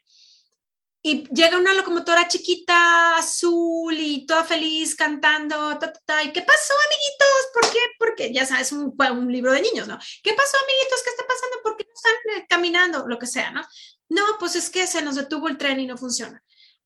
Y 1.02 1.24
llega 1.28 1.58
una 1.58 1.74
locomotora 1.74 2.26
chiquita, 2.26 3.18
azul 3.18 3.94
y 3.96 4.26
toda 4.26 4.42
feliz 4.42 4.96
cantando. 4.96 5.78
¿Y 6.24 6.32
qué 6.32 6.42
pasó, 6.42 6.74
amiguitos? 6.86 7.52
¿Por 7.52 7.70
qué? 7.70 7.78
Porque 7.96 8.32
ya 8.32 8.44
sabes, 8.44 8.72
un, 8.72 8.92
un 8.98 9.32
libro 9.32 9.52
de 9.52 9.62
niños, 9.62 9.86
¿no? 9.86 9.98
¿Qué 10.22 10.32
pasó, 10.32 10.56
amiguitos? 10.64 11.02
¿Qué 11.04 11.10
está 11.10 11.24
pasando? 11.28 11.56
¿Por 11.62 11.76
qué 11.76 11.84
no 11.84 11.92
están 11.94 12.42
eh, 12.42 12.46
caminando? 12.48 13.06
Lo 13.06 13.20
que 13.20 13.26
sea, 13.26 13.52
¿no? 13.52 13.62
No, 14.08 14.22
pues 14.38 14.56
es 14.56 14.70
que 14.70 14.86
se 14.86 15.02
nos 15.02 15.16
detuvo 15.16 15.48
el 15.48 15.58
tren 15.58 15.80
y 15.80 15.86
no 15.86 15.96
funciona. 15.96 16.42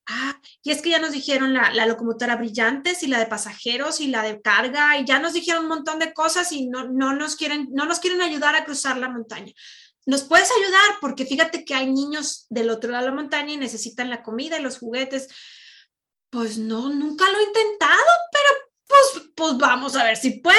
Ah, 0.07 0.39
y 0.63 0.71
es 0.71 0.81
que 0.81 0.89
ya 0.89 0.99
nos 0.99 1.11
dijeron 1.11 1.53
la, 1.53 1.85
locomotora 1.85 2.35
brillantes 2.35 3.03
y 3.03 3.07
la 3.07 3.19
de 3.19 3.27
pasajeros 3.27 4.01
y 4.01 4.07
la 4.07 4.23
de 4.23 4.41
carga 4.41 4.97
y 4.97 5.05
ya 5.05 5.19
nos 5.19 5.33
dijeron 5.33 5.63
un 5.63 5.69
montón 5.69 5.99
de 5.99 6.13
cosas 6.13 6.51
y 6.51 6.67
no, 6.67 6.89
no, 6.89 7.13
nos 7.13 7.35
quieren, 7.35 7.69
no 7.71 7.85
nos 7.85 7.99
quieren 7.99 8.21
ayudar 8.21 8.55
a 8.55 8.65
cruzar 8.65 8.97
la 8.97 9.09
montaña. 9.09 9.53
¿Nos 10.05 10.23
puedes 10.23 10.49
ayudar? 10.51 10.97
Porque 10.99 11.25
fíjate 11.25 11.63
que 11.63 11.75
hay 11.75 11.91
niños 11.91 12.47
del 12.49 12.69
otro 12.71 12.91
lado 12.91 13.05
de 13.05 13.11
la 13.11 13.15
montaña 13.15 13.53
y 13.53 13.57
necesitan 13.57 14.09
la 14.09 14.23
comida 14.23 14.59
y 14.59 14.63
los 14.63 14.79
juguetes. 14.79 15.27
Pues 16.31 16.57
no, 16.57 16.89
nunca 16.89 17.29
lo 17.29 17.37
he 17.37 17.43
intentado, 17.43 18.11
pero 18.31 18.71
pues, 18.87 19.29
pues 19.35 19.57
vamos 19.57 19.95
a 19.95 20.03
ver 20.03 20.17
si 20.17 20.39
puedo. 20.39 20.57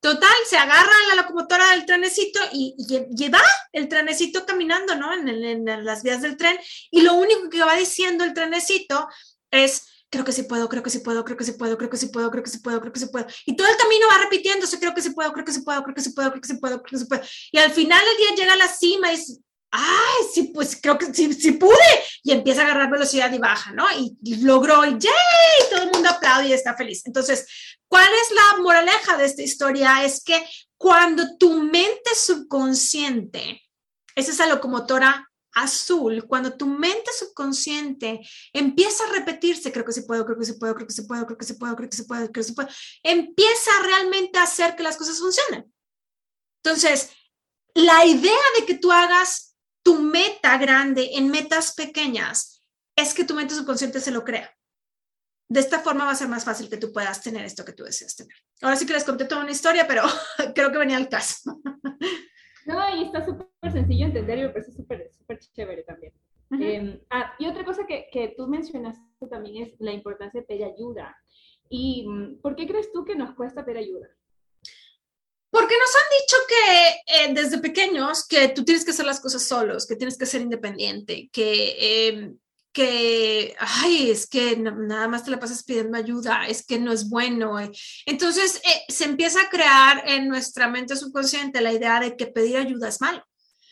Total, 0.00 0.32
se 0.48 0.56
agarra 0.56 0.92
la 1.08 1.22
locomotora 1.22 1.72
del 1.72 1.84
trenecito 1.84 2.40
y, 2.52 2.74
lleva 3.14 3.40
el 3.72 3.86
trenecito 3.86 4.46
caminando, 4.46 4.94
¿no? 4.94 5.12
En, 5.12 5.64
las 5.84 6.02
vías 6.02 6.22
del 6.22 6.38
tren. 6.38 6.58
Y 6.90 7.02
lo 7.02 7.14
único 7.14 7.50
que 7.50 7.62
va 7.62 7.76
diciendo 7.76 8.24
el 8.24 8.32
trenecito 8.32 9.08
es, 9.50 9.86
creo 10.08 10.24
que 10.24 10.32
sí 10.32 10.44
puedo, 10.44 10.70
creo 10.70 10.82
que 10.82 10.88
sí 10.88 11.00
puedo, 11.00 11.22
creo 11.22 11.36
que 11.36 11.44
sí 11.44 11.52
puedo, 11.52 11.76
creo 11.76 11.90
que 11.90 11.98
sí 11.98 12.06
puedo, 12.06 12.30
creo 12.30 12.42
que 12.42 12.50
sí 12.50 12.58
puedo, 12.60 12.80
creo 12.80 12.92
que 12.92 13.00
sí 13.00 13.06
puedo. 13.06 13.26
Y 13.44 13.56
todo 13.56 13.68
el 13.68 13.76
camino 13.76 14.06
va 14.08 14.18
repitiéndose, 14.24 14.80
creo 14.80 14.94
que 14.94 15.02
sí 15.02 15.10
puedo, 15.10 15.32
creo 15.34 15.44
que 15.44 15.52
sí 15.52 15.60
puedo, 15.60 15.82
creo 15.82 15.94
que 15.94 16.02
sí 16.02 16.10
puedo, 16.12 16.30
creo 16.30 16.40
que 16.40 16.48
sí 16.48 16.54
puedo, 16.54 16.82
creo 16.82 16.98
que 16.98 16.98
sí 16.98 17.04
puedo. 17.04 17.22
Y 17.52 17.58
al 17.58 17.70
final 17.70 18.02
del 18.02 18.16
día 18.16 18.36
llega 18.36 18.54
a 18.54 18.56
la 18.56 18.68
cima 18.68 19.12
y 19.12 19.16
es, 19.16 19.40
ay, 19.70 20.26
sí, 20.32 20.50
pues 20.54 20.78
creo 20.80 20.98
que 20.98 21.12
sí, 21.14 21.32
sí 21.34 21.52
pude. 21.52 21.74
Y 22.22 22.32
empieza 22.32 22.62
a 22.62 22.64
agarrar 22.64 22.90
velocidad 22.90 23.32
y 23.32 23.38
baja, 23.38 23.72
¿no? 23.72 23.84
Y, 23.98 24.16
y 24.22 24.36
logró, 24.42 24.84
y 24.84 24.98
¡yay! 24.98 25.70
Todo 25.70 25.82
el 25.82 25.90
mundo 25.90 26.10
aplaude 26.10 26.48
y 26.48 26.52
está 26.52 26.76
feliz. 26.76 27.02
Entonces, 27.06 27.46
¿Cuál 27.90 28.08
es 28.22 28.30
la 28.30 28.62
moraleja 28.62 29.16
de 29.16 29.24
esta 29.24 29.42
historia? 29.42 30.04
Es 30.04 30.22
que 30.22 30.46
cuando 30.76 31.36
tu 31.36 31.60
mente 31.60 32.14
subconsciente, 32.14 33.60
es 34.14 34.28
esa 34.28 34.46
locomotora 34.46 35.28
azul, 35.52 36.24
cuando 36.28 36.56
tu 36.56 36.66
mente 36.66 37.10
subconsciente 37.12 38.20
empieza 38.52 39.02
a 39.02 39.12
repetirse, 39.12 39.72
creo 39.72 39.84
que 39.84 39.92
sí 39.92 40.02
puedo, 40.02 40.24
creo 40.24 40.38
que 40.38 40.44
sí 40.44 40.52
puedo, 40.52 40.76
creo 40.76 40.86
que 40.86 40.94
sí 40.94 41.02
puedo, 41.02 41.26
creo 41.26 41.36
que 41.36 41.44
sí 41.44 41.54
puedo, 41.54 41.74
creo 41.74 41.90
que 41.90 41.96
sí 41.96 42.04
puedo, 42.04 42.20
creo 42.30 42.32
que 42.32 42.44
sí 42.44 42.52
puedo, 42.52 42.68
empieza 43.02 43.70
realmente 43.82 44.38
a 44.38 44.44
hacer 44.44 44.76
que 44.76 44.84
las 44.84 44.96
cosas 44.96 45.18
funcionen. 45.18 45.74
Entonces, 46.62 47.10
la 47.74 48.06
idea 48.06 48.38
de 48.60 48.66
que 48.66 48.74
tú 48.74 48.92
hagas 48.92 49.49
tu 49.82 50.00
meta 50.00 50.58
grande 50.58 51.10
en 51.14 51.30
metas 51.30 51.74
pequeñas 51.74 52.64
es 52.96 53.14
que 53.14 53.24
tu 53.24 53.34
mente 53.34 53.54
subconsciente 53.54 54.00
se 54.00 54.10
lo 54.10 54.24
crea 54.24 54.50
de 55.50 55.58
esta 55.58 55.80
forma 55.80 56.04
va 56.04 56.12
a 56.12 56.14
ser 56.14 56.28
más 56.28 56.44
fácil 56.44 56.70
que 56.70 56.76
tú 56.76 56.92
puedas 56.92 57.20
tener 57.22 57.44
esto 57.44 57.64
que 57.64 57.72
tú 57.72 57.82
deseas 57.82 58.14
tener. 58.14 58.36
Ahora 58.62 58.76
sí 58.76 58.86
que 58.86 58.92
les 58.92 59.04
conté 59.04 59.24
toda 59.24 59.42
una 59.42 59.50
historia, 59.50 59.84
pero 59.86 60.02
creo 60.54 60.70
que 60.70 60.78
venía 60.78 60.96
al 60.96 61.08
caso. 61.08 61.60
No, 62.66 62.96
y 62.96 63.02
está 63.06 63.24
súper 63.24 63.48
sencillo 63.72 64.06
entender 64.06 64.38
y 64.38 64.42
me 64.42 64.50
parece 64.50 64.70
súper, 64.70 65.10
súper 65.12 65.40
chévere 65.40 65.82
también. 65.82 66.12
Em, 66.52 67.00
ah, 67.10 67.34
y 67.38 67.46
otra 67.46 67.64
cosa 67.64 67.84
que, 67.86 68.06
que, 68.12 68.34
tú 68.36 68.46
mencionaste 68.46 69.26
también 69.28 69.64
es 69.64 69.74
la 69.80 69.92
importancia 69.92 70.40
de 70.40 70.46
pedir 70.46 70.64
ayuda. 70.64 71.16
¿Y 71.68 72.06
mm, 72.08 72.40
por 72.40 72.54
qué 72.54 72.68
crees 72.68 72.92
tú 72.92 73.04
que 73.04 73.16
nos 73.16 73.34
cuesta 73.34 73.64
pedir 73.64 73.78
ayuda? 73.78 74.08
Porque 75.50 75.74
nos 75.76 75.96
han 75.96 76.10
dicho 76.20 76.36
que 76.48 77.24
eh, 77.24 77.34
desde 77.34 77.58
pequeños 77.58 78.26
que 78.26 78.48
tú 78.48 78.64
tienes 78.64 78.84
que 78.84 78.92
hacer 78.92 79.06
las 79.06 79.20
cosas 79.20 79.42
solos, 79.42 79.86
que 79.86 79.96
tienes 79.96 80.16
que 80.16 80.26
ser 80.26 80.40
independiente, 80.40 81.28
que 81.32 81.76
eh, 81.78 82.34
que, 82.72 83.56
ay, 83.58 84.10
es 84.10 84.28
que 84.28 84.56
nada 84.56 85.08
más 85.08 85.24
te 85.24 85.30
la 85.30 85.40
pasas 85.40 85.64
pidiendo 85.64 85.96
ayuda, 85.96 86.46
es 86.46 86.64
que 86.64 86.78
no 86.78 86.92
es 86.92 87.08
bueno. 87.08 87.58
Eh. 87.58 87.70
Entonces 88.06 88.60
eh, 88.64 88.84
se 88.88 89.04
empieza 89.04 89.42
a 89.42 89.50
crear 89.50 90.08
en 90.08 90.28
nuestra 90.28 90.68
mente 90.68 90.96
subconsciente 90.96 91.60
la 91.60 91.72
idea 91.72 92.00
de 92.00 92.16
que 92.16 92.26
pedir 92.26 92.56
ayuda 92.56 92.88
es 92.88 93.00
malo. 93.00 93.24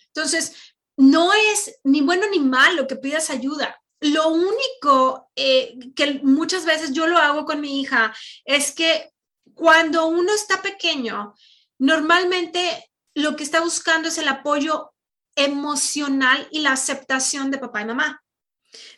Entonces, 0.09 0.75
no 0.97 1.33
es 1.33 1.79
ni 1.85 2.01
bueno 2.01 2.27
ni 2.29 2.41
malo 2.41 2.89
que 2.89 2.97
pidas 2.97 3.31
ayuda. 3.31 3.81
Lo 4.01 4.29
único 4.29 5.31
eh, 5.37 5.79
que 5.95 6.21
muchas 6.25 6.65
veces 6.65 6.93
yo 6.93 7.07
lo 7.07 7.19
hago 7.19 7.45
con 7.45 7.61
mi 7.61 7.81
hija 7.81 8.13
es 8.45 8.73
que 8.73 9.13
cuando 9.55 10.07
uno 10.07 10.33
está 10.33 10.61
pequeño, 10.61 11.35
normalmente 11.79 12.91
lo 13.15 13.37
que 13.37 13.45
está 13.45 13.61
buscando 13.61 14.09
es 14.09 14.19
el 14.19 14.29
apoyo 14.29 14.93
emocional 15.35 16.49
y 16.51 16.61
la 16.61 16.73
aceptación 16.73 17.51
de 17.51 17.59
papá 17.59 17.83
y 17.83 17.87
mamá. 17.87 18.23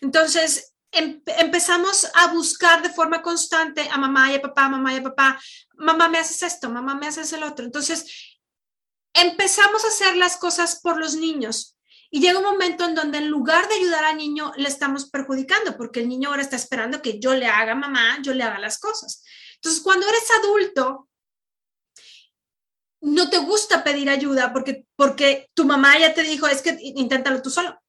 Entonces, 0.01 0.75
em, 0.91 1.23
empezamos 1.39 2.11
a 2.15 2.29
buscar 2.29 2.83
de 2.83 2.91
forma 2.91 3.23
constante 3.23 3.89
a 3.91 3.99
mamá 3.99 4.33
y 4.33 4.37
a 4.37 4.43
papá, 4.43 4.69
mamá 4.69 4.95
y 4.95 4.97
a 4.97 5.03
papá, 5.03 5.41
mamá 5.75 6.09
me 6.09 6.19
haces 6.19 6.43
esto, 6.43 6.71
mamá 6.71 6.95
me 6.95 7.07
haces 7.07 7.33
el 7.33 7.43
otro. 7.43 7.65
Entonces, 7.65 8.41
empezamos 9.13 9.85
a 9.85 9.89
hacer 9.89 10.17
las 10.17 10.37
cosas 10.37 10.81
por 10.81 10.99
los 10.99 11.15
niños. 11.15 11.77
Y 12.11 12.21
llega 12.21 12.39
un 12.39 12.45
momento 12.45 12.87
en 12.87 12.95
donde 12.95 13.19
en 13.19 13.29
lugar 13.29 13.69
de 13.69 13.75
ayudar 13.75 14.05
al 14.05 14.17
niño, 14.17 14.53
le 14.57 14.69
estamos 14.69 15.11
perjudicando, 15.11 15.77
porque 15.77 16.01
el 16.01 16.09
niño 16.09 16.31
ahora 16.31 16.43
está 16.43 16.57
esperando 16.57 17.03
que 17.03 17.21
yo 17.21 17.35
le 17.35 17.47
haga 17.47 17.75
mamá, 17.75 18.19
yo 18.23 18.35
le 18.35 18.43
haga 18.43 18.59
las 18.59 18.81
cosas. 18.81 19.23
Entonces, 19.55 19.81
cuando 19.81 20.09
eres 20.09 20.29
adulto, 20.43 21.10
no 23.01 23.31
te 23.31 23.39
gusta 23.39 23.83
pedir 23.83 24.11
ayuda 24.11 24.53
porque, 24.53 24.87
porque 24.97 25.51
tu 25.55 25.65
mamá 25.65 25.99
ya 25.99 26.13
te 26.15 26.23
dijo, 26.23 26.47
es 26.47 26.63
que 26.63 26.77
inténtalo 26.81 27.41
tú 27.43 27.51
solo. 27.51 27.81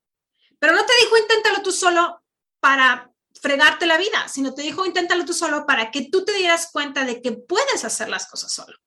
Pero 0.60 0.74
no 0.74 0.86
te 0.86 0.94
dijo 1.02 1.18
inténtalo 1.18 1.62
tú 1.62 1.72
solo 1.72 2.24
para 2.60 3.12
fregarte 3.42 3.86
la 3.86 3.98
vida, 3.98 4.28
sino 4.28 4.54
te 4.54 4.62
dijo 4.62 4.86
inténtalo 4.86 5.26
tú 5.26 5.34
solo 5.34 5.66
para 5.66 5.92
que 5.92 6.10
tú 6.12 6.24
te 6.24 6.34
dieras 6.34 6.70
cuenta 6.72 7.06
de 7.06 7.22
que 7.22 7.32
puedes 7.32 7.84
hacer 7.84 8.10
las 8.10 8.28
cosas 8.28 8.54
solo 8.54 8.78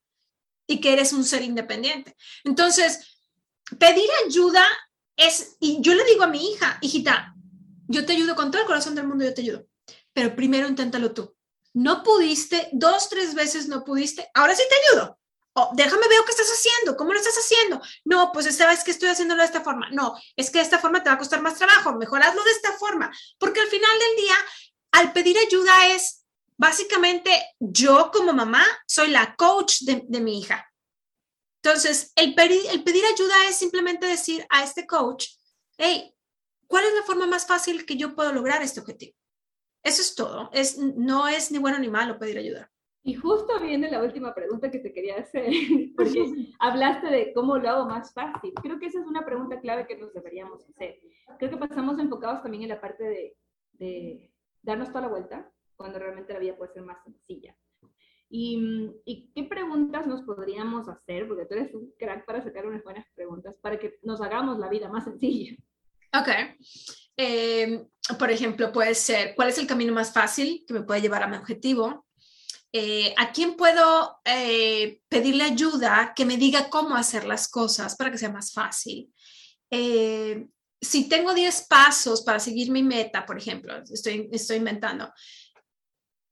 y 0.66 0.80
que 0.80 0.92
eres 0.92 1.12
un 1.12 1.24
ser 1.24 1.42
independiente. 1.42 2.16
Entonces, 2.44 3.18
pedir 3.78 4.08
ayuda 4.26 4.64
es, 5.16 5.56
y 5.60 5.80
yo 5.80 5.94
le 5.94 6.04
digo 6.04 6.22
a 6.24 6.28
mi 6.28 6.52
hija, 6.52 6.78
hijita, 6.80 7.34
yo 7.88 8.06
te 8.06 8.12
ayudo 8.12 8.34
con 8.34 8.50
todo 8.50 8.62
el 8.62 8.66
corazón 8.66 8.94
del 8.94 9.06
mundo, 9.06 9.24
yo 9.24 9.34
te 9.34 9.42
ayudo, 9.42 9.66
pero 10.12 10.34
primero 10.34 10.68
inténtalo 10.68 11.12
tú. 11.12 11.36
No 11.74 12.02
pudiste, 12.02 12.68
dos, 12.72 13.08
tres 13.08 13.34
veces 13.34 13.68
no 13.68 13.84
pudiste, 13.84 14.30
ahora 14.34 14.54
sí 14.54 14.62
te 14.68 14.96
ayudo. 14.96 15.18
Oh, 15.56 15.70
déjame 15.72 16.08
ver 16.08 16.18
qué 16.26 16.32
estás 16.32 16.50
haciendo, 16.50 16.96
¿cómo 16.96 17.12
lo 17.12 17.18
estás 17.18 17.36
haciendo? 17.36 17.80
No, 18.04 18.32
pues 18.32 18.46
esta 18.46 18.66
vez 18.66 18.82
que 18.82 18.90
estoy 18.90 19.08
haciéndolo 19.08 19.40
de 19.40 19.46
esta 19.46 19.60
forma. 19.60 19.88
No, 19.90 20.16
es 20.34 20.50
que 20.50 20.58
de 20.58 20.64
esta 20.64 20.80
forma 20.80 21.02
te 21.02 21.08
va 21.08 21.14
a 21.14 21.18
costar 21.18 21.40
más 21.42 21.54
trabajo, 21.54 21.92
mejor 21.92 22.22
hazlo 22.22 22.42
de 22.42 22.50
esta 22.50 22.72
forma, 22.72 23.12
porque 23.38 23.60
al 23.60 23.68
final 23.68 23.98
del 23.98 24.24
día, 24.24 24.36
al 24.92 25.12
pedir 25.12 25.36
ayuda 25.38 25.88
es 25.94 26.24
básicamente 26.56 27.30
yo 27.60 28.10
como 28.12 28.32
mamá 28.32 28.64
soy 28.86 29.10
la 29.10 29.36
coach 29.36 29.82
de, 29.82 30.20
mi 30.20 30.40
hija. 30.40 30.68
Entonces, 31.62 32.12
el 32.16 32.34
pedir, 32.34 32.62
el 32.70 32.82
pedir 32.82 33.04
ayuda 33.04 33.48
es 33.48 33.56
simplemente 33.56 34.06
decir 34.06 34.44
a 34.50 34.64
este 34.64 34.86
coach, 34.86 35.28
hey, 35.78 36.14
¿cuál 36.66 36.84
es 36.84 36.94
la 36.94 37.02
forma 37.04 37.26
más 37.26 37.46
fácil 37.46 37.86
que 37.86 37.96
yo 37.96 38.14
puedo 38.14 38.32
lograr 38.32 38.60
este 38.62 38.80
objetivo? 38.80 39.16
Eso 39.84 40.02
es 40.02 40.14
todo. 40.16 40.50
Es, 40.52 40.78
no 40.78 41.28
es 41.28 41.50
ni 41.50 41.58
bueno 41.58 41.78
ni 41.78 41.88
malo 41.88 42.18
pedir 42.18 42.38
ayuda. 42.38 42.70
Y 43.06 43.14
justo 43.14 43.60
viene 43.60 43.90
la 43.90 44.02
última 44.02 44.34
pregunta 44.34 44.70
que 44.70 44.78
te 44.78 44.92
quería 44.92 45.18
hacer, 45.18 45.44
porque 45.96 46.24
hablaste 46.58 47.08
de 47.08 47.32
cómo 47.34 47.58
lo 47.58 47.68
hago 47.68 47.86
más 47.86 48.14
fácil. 48.14 48.54
Creo 48.54 48.78
que 48.78 48.86
esa 48.86 48.98
es 48.98 49.06
una 49.06 49.26
pregunta 49.26 49.60
clave 49.60 49.86
que 49.86 49.98
nos 49.98 50.12
deberíamos 50.14 50.66
hacer. 50.70 50.98
Creo 51.38 51.50
que 51.50 51.56
pasamos 51.58 51.98
enfocados 51.98 52.42
también 52.42 52.62
en 52.62 52.70
la 52.70 52.80
parte 52.80 53.04
de, 53.04 53.36
de 53.72 54.32
darnos 54.62 54.88
toda 54.88 55.02
la 55.02 55.08
vuelta, 55.08 55.52
cuando 55.76 55.98
realmente 55.98 56.32
la 56.32 56.38
vida 56.38 56.56
puede 56.56 56.72
ser 56.72 56.82
más 56.82 57.02
sencilla. 57.04 57.54
Y, 58.30 58.90
y, 59.04 59.30
qué 59.34 59.44
preguntas 59.44 60.06
nos 60.06 60.22
podríamos 60.22 60.88
hacer? 60.88 61.28
Porque 61.28 61.44
tú 61.44 61.54
eres 61.54 61.74
un 61.74 61.92
crack 61.98 62.24
para 62.24 62.42
sacar 62.42 62.66
unas 62.66 62.82
buenas 62.82 63.06
preguntas, 63.14 63.54
para 63.60 63.78
que 63.78 63.98
nos 64.02 64.22
hagamos 64.22 64.58
la 64.58 64.68
vida 64.68 64.88
más 64.88 65.04
sencilla. 65.04 65.54
Ok. 66.18 66.28
Eh, 67.18 67.86
por 68.18 68.30
ejemplo, 68.30 68.72
puede 68.72 68.94
ser, 68.94 69.34
¿cuál 69.36 69.50
es 69.50 69.58
el 69.58 69.66
camino 69.66 69.92
más 69.92 70.12
fácil 70.12 70.64
que 70.66 70.74
me 70.74 70.82
puede 70.82 71.02
llevar 71.02 71.22
a 71.22 71.28
mi 71.28 71.36
objetivo? 71.36 72.06
Eh, 72.76 73.14
¿a 73.16 73.30
quién 73.30 73.54
puedo 73.54 74.18
eh, 74.24 75.00
pedirle 75.08 75.44
ayuda 75.44 76.12
que 76.12 76.24
me 76.24 76.36
diga 76.36 76.68
cómo 76.68 76.96
hacer 76.96 77.24
las 77.24 77.46
cosas 77.46 77.94
para 77.94 78.10
que 78.10 78.18
sea 78.18 78.32
más 78.32 78.52
fácil? 78.52 79.14
Eh, 79.70 80.48
si 80.80 81.08
tengo 81.08 81.32
10 81.32 81.68
pasos 81.68 82.22
para 82.22 82.40
seguir 82.40 82.72
mi 82.72 82.82
meta, 82.82 83.24
por 83.24 83.38
ejemplo, 83.38 83.80
estoy, 83.88 84.28
estoy 84.32 84.56
inventando, 84.56 85.12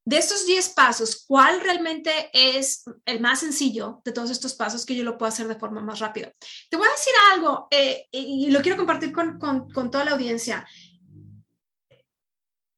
de 0.04 0.16
estos 0.16 0.44
10 0.44 0.70
pasos, 0.70 1.24
¿cuál 1.28 1.60
realmente 1.60 2.28
es 2.32 2.82
el 3.04 3.20
más 3.20 3.38
sencillo 3.38 4.02
de 4.04 4.10
todos 4.10 4.28
estos 4.32 4.54
pasos 4.54 4.84
que 4.84 4.96
yo 4.96 5.04
lo 5.04 5.16
puedo 5.16 5.28
hacer 5.28 5.46
de 5.46 5.54
forma 5.54 5.80
más 5.80 6.00
rápida? 6.00 6.32
Te 6.68 6.76
voy 6.76 6.88
a 6.88 6.90
decir 6.90 7.12
algo 7.34 7.68
y 8.10 8.50
lo 8.50 8.60
quiero 8.62 8.76
compartir 8.76 9.12
con, 9.12 9.38
con, 9.38 9.70
con 9.70 9.92
toda 9.92 10.06
la 10.06 10.10
audiencia. 10.10 10.66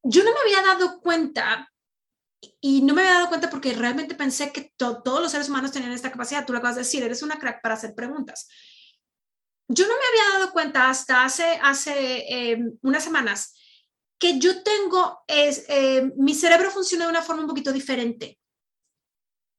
yo 0.03 0.23
no 0.23 0.29
me 0.33 0.39
había 0.41 0.71
dado 0.71 1.01
cuenta 1.01 1.67
y 2.61 2.81
no 2.81 2.93
me 2.93 3.01
había 3.01 3.15
dado 3.15 3.29
cuenta 3.29 3.49
porque 3.49 3.73
realmente 3.73 4.15
pensé 4.15 4.51
que 4.51 4.73
todos 4.77 5.21
los 5.21 5.31
seres 5.31 5.49
humanos 5.49 5.71
tenían 5.71 5.91
esta 5.91 6.11
capacidad. 6.11 6.45
Tú 6.45 6.53
lo 6.53 6.59
acabas 6.59 6.75
de 6.75 6.81
decir, 6.81 7.03
eres 7.03 7.21
una 7.21 7.39
crack 7.39 7.61
para 7.61 7.75
hacer 7.75 7.95
preguntas. 7.95 8.47
Yo 9.67 9.87
no 9.87 9.93
me 9.93 10.21
había 10.21 10.39
dado 10.39 10.51
cuenta 10.51 10.89
hasta 10.89 11.23
hace, 11.23 11.59
hace 11.61 12.25
em, 12.27 12.77
unas 12.83 13.03
semanas 13.03 13.55
que 14.19 14.39
yo 14.39 14.63
tengo, 14.63 15.23
es, 15.27 15.65
em, 15.67 16.13
mi 16.17 16.35
cerebro 16.35 16.71
funciona 16.71 17.05
de 17.05 17.11
una 17.11 17.21
forma 17.21 17.41
un 17.41 17.47
poquito 17.47 17.71
diferente. 17.71 18.39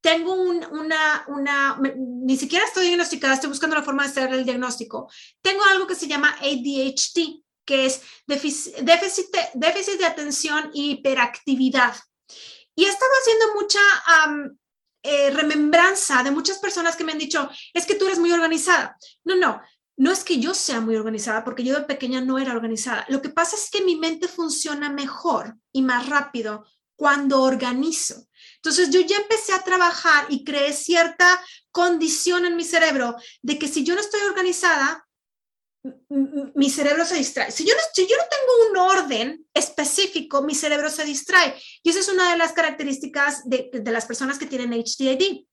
Tengo 0.01 0.35
una, 0.35 1.25
una, 1.29 1.81
ni 2.07 2.37
siquiera 2.37 2.65
estoy 2.65 2.87
diagnosticada, 2.87 3.35
estoy 3.35 3.51
buscando 3.51 3.75
la 3.75 3.83
forma 3.83 4.05
de 4.05 4.11
hacer 4.11 4.33
el 4.33 4.45
diagnóstico. 4.45 5.11
Tengo 5.43 5.65
algo 5.65 5.87
que 5.87 5.97
se 5.97 6.07
llama 6.07 6.37
ADHD, 6.41 7.43
que 7.65 7.87
es 7.87 8.03
déficit, 8.27 8.77
déficit 8.77 9.99
de 9.99 10.07
atención 10.07 10.71
y 10.73 10.93
hiperactividad. 10.93 11.97
Y 12.77 12.85
he 12.85 12.89
estado 12.89 13.11
haciendo 13.21 13.55
mucha 13.55 13.81
eh, 15.03 15.31
remembranza 15.31 16.23
de 16.23 16.31
muchas 16.31 16.59
personas 16.59 16.95
que 16.95 17.05
me 17.05 17.13
han 17.13 17.19
dicho, 17.19 17.51
es 17.75 17.87
que 17.87 17.97
tú 17.97 18.07
eres 18.07 18.19
muy 18.19 18.31
organizada. 18.31 18.97
No, 19.25 19.35
no, 19.35 19.61
no 19.97 20.13
es 20.13 20.23
que 20.23 20.39
yo 20.39 20.55
sea 20.55 20.81
muy 20.81 20.95
organizada, 20.95 21.43
porque 21.43 21.65
yo 21.65 21.75
de 21.75 21.87
pequeña 21.87 22.21
no 22.21 22.39
era 22.39 22.53
organizada. 22.53 23.07
Lo 23.09 23.23
que 23.23 23.31
pasa 23.31 23.57
es 23.57 23.71
que 23.71 23.83
mi 23.83 23.97
mente 23.97 24.29
funciona 24.29 24.91
mejor 24.91 25.57
y 25.73 25.83
más 25.83 26.09
rápido 26.09 26.67
cuando 26.97 27.43
organizo. 27.43 28.27
Entonces 28.57 28.91
yo 28.91 29.01
ya 29.01 29.17
empecé 29.17 29.53
a 29.53 29.63
trabajar 29.63 30.27
y 30.29 30.45
creé 30.45 30.73
cierta 30.73 31.41
condición 31.71 32.45
en 32.45 32.57
mi 32.57 32.65
cerebro 32.65 33.17
de 33.43 33.59
que 33.59 33.69
si 33.69 33.85
yo 33.85 33.95
no 33.95 34.01
estoy 34.01 34.21
organizada, 34.23 35.06
mi 36.55 36.71
cerebro 36.71 37.05
se 37.05 37.17
distrae. 37.17 37.51
Si 37.51 37.65
yo, 37.65 37.75
no, 37.75 37.81
si 37.93 38.07
yo 38.07 38.17
no 38.17 38.25
tengo 38.31 38.71
un 38.71 38.97
orden 38.97 39.47
específico, 39.53 40.43
mi 40.43 40.55
cerebro 40.55 40.91
se 40.91 41.05
distrae. 41.05 41.55
Y 41.83 41.91
esa 41.91 42.01
es 42.01 42.09
una 42.09 42.31
de 42.31 42.39
las 42.39 42.53
características 42.53 43.49
de, 43.49 43.71
de 43.73 43.93
las 43.93 44.07
personas 44.07 44.39
que 44.39 44.47
tienen 44.47 44.73
HDID. 44.73 45.45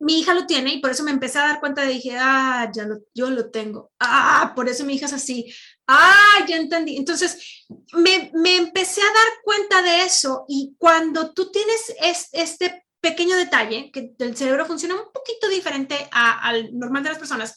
Mi 0.00 0.20
hija 0.20 0.34
lo 0.34 0.46
tiene 0.46 0.74
y 0.74 0.80
por 0.80 0.90
eso 0.90 1.04
me 1.04 1.12
empecé 1.12 1.38
a 1.38 1.46
dar 1.48 1.60
cuenta 1.60 1.82
de 1.82 1.92
dije, 1.92 2.16
ah, 2.18 2.70
ya 2.74 2.84
lo, 2.84 2.98
yo 3.14 3.30
lo 3.30 3.50
tengo. 3.50 3.92
Ah, 4.00 4.52
por 4.54 4.68
eso 4.68 4.84
mi 4.84 4.94
hija 4.94 5.06
es 5.06 5.12
así. 5.12 5.54
Ah, 5.86 6.44
ya 6.48 6.56
entendí. 6.56 6.96
Entonces, 6.96 7.64
me, 7.92 8.30
me 8.34 8.56
empecé 8.56 9.00
a 9.00 9.04
dar 9.04 9.42
cuenta 9.44 9.82
de 9.82 10.02
eso 10.02 10.44
y 10.48 10.74
cuando 10.78 11.32
tú 11.32 11.50
tienes 11.50 11.94
este 12.32 12.84
pequeño 13.00 13.36
detalle, 13.36 13.90
que 13.92 14.14
el 14.18 14.36
cerebro 14.36 14.64
funciona 14.64 14.94
un 14.94 15.12
poquito 15.12 15.48
diferente 15.48 16.08
al 16.10 16.76
normal 16.76 17.02
de 17.02 17.10
las 17.10 17.18
personas, 17.18 17.54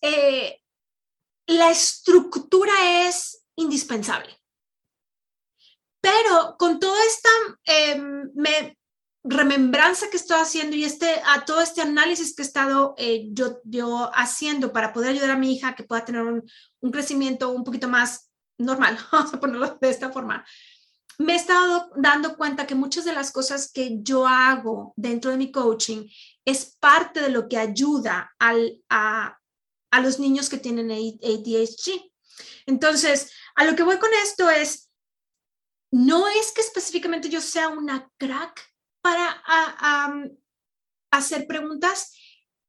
eh, 0.00 0.60
la 1.46 1.70
estructura 1.70 2.72
es 3.06 3.44
indispensable. 3.56 4.38
Pero 6.00 6.56
con 6.58 6.78
toda 6.78 6.98
esta 7.04 7.28
em, 7.64 8.30
remembranza 9.24 10.08
que 10.10 10.16
estoy 10.16 10.38
haciendo 10.40 10.76
y 10.76 10.84
este, 10.84 11.20
a 11.26 11.44
todo 11.44 11.60
este 11.60 11.82
análisis 11.82 12.34
que 12.34 12.42
he 12.42 12.46
estado 12.46 12.94
eh, 12.96 13.28
yo, 13.32 13.60
yo 13.64 14.10
haciendo 14.14 14.72
para 14.72 14.92
poder 14.92 15.10
ayudar 15.10 15.30
a 15.30 15.38
mi 15.38 15.52
hija 15.52 15.74
que 15.74 15.84
pueda 15.84 16.04
tener 16.04 16.22
un, 16.22 16.42
un 16.80 16.90
crecimiento 16.90 17.50
un 17.50 17.64
poquito 17.64 17.88
más 17.88 18.30
normal, 18.58 18.98
vamos 19.12 19.34
a 19.34 19.40
ponerlo 19.40 19.78
de 19.80 19.90
esta 19.90 20.10
forma, 20.10 20.44
me 21.18 21.32
he 21.32 21.36
estado 21.36 21.90
dando 21.96 22.36
cuenta 22.36 22.66
que 22.66 22.76
muchas 22.76 23.04
de 23.04 23.12
las 23.12 23.32
cosas 23.32 23.72
que 23.72 23.98
yo 24.02 24.26
hago 24.26 24.94
dentro 24.96 25.32
de 25.32 25.36
mi 25.36 25.50
coaching 25.50 26.08
es 26.44 26.76
parte 26.78 27.20
de 27.20 27.30
lo 27.30 27.48
que 27.48 27.58
ayuda 27.58 28.30
al, 28.38 28.80
a, 28.88 29.36
a 29.90 30.00
los 30.00 30.18
niños 30.18 30.48
que 30.48 30.58
tienen 30.58 30.90
ADHD. 30.90 32.10
Entonces, 32.66 33.32
a 33.54 33.64
lo 33.64 33.74
que 33.74 33.82
voy 33.82 33.98
con 33.98 34.10
esto 34.22 34.50
es, 34.50 34.90
no 35.90 36.28
es 36.28 36.52
que 36.52 36.60
específicamente 36.60 37.28
yo 37.28 37.40
sea 37.40 37.68
una 37.68 38.10
crack 38.18 38.60
para 39.00 39.42
hacer 41.10 41.46
preguntas, 41.46 42.12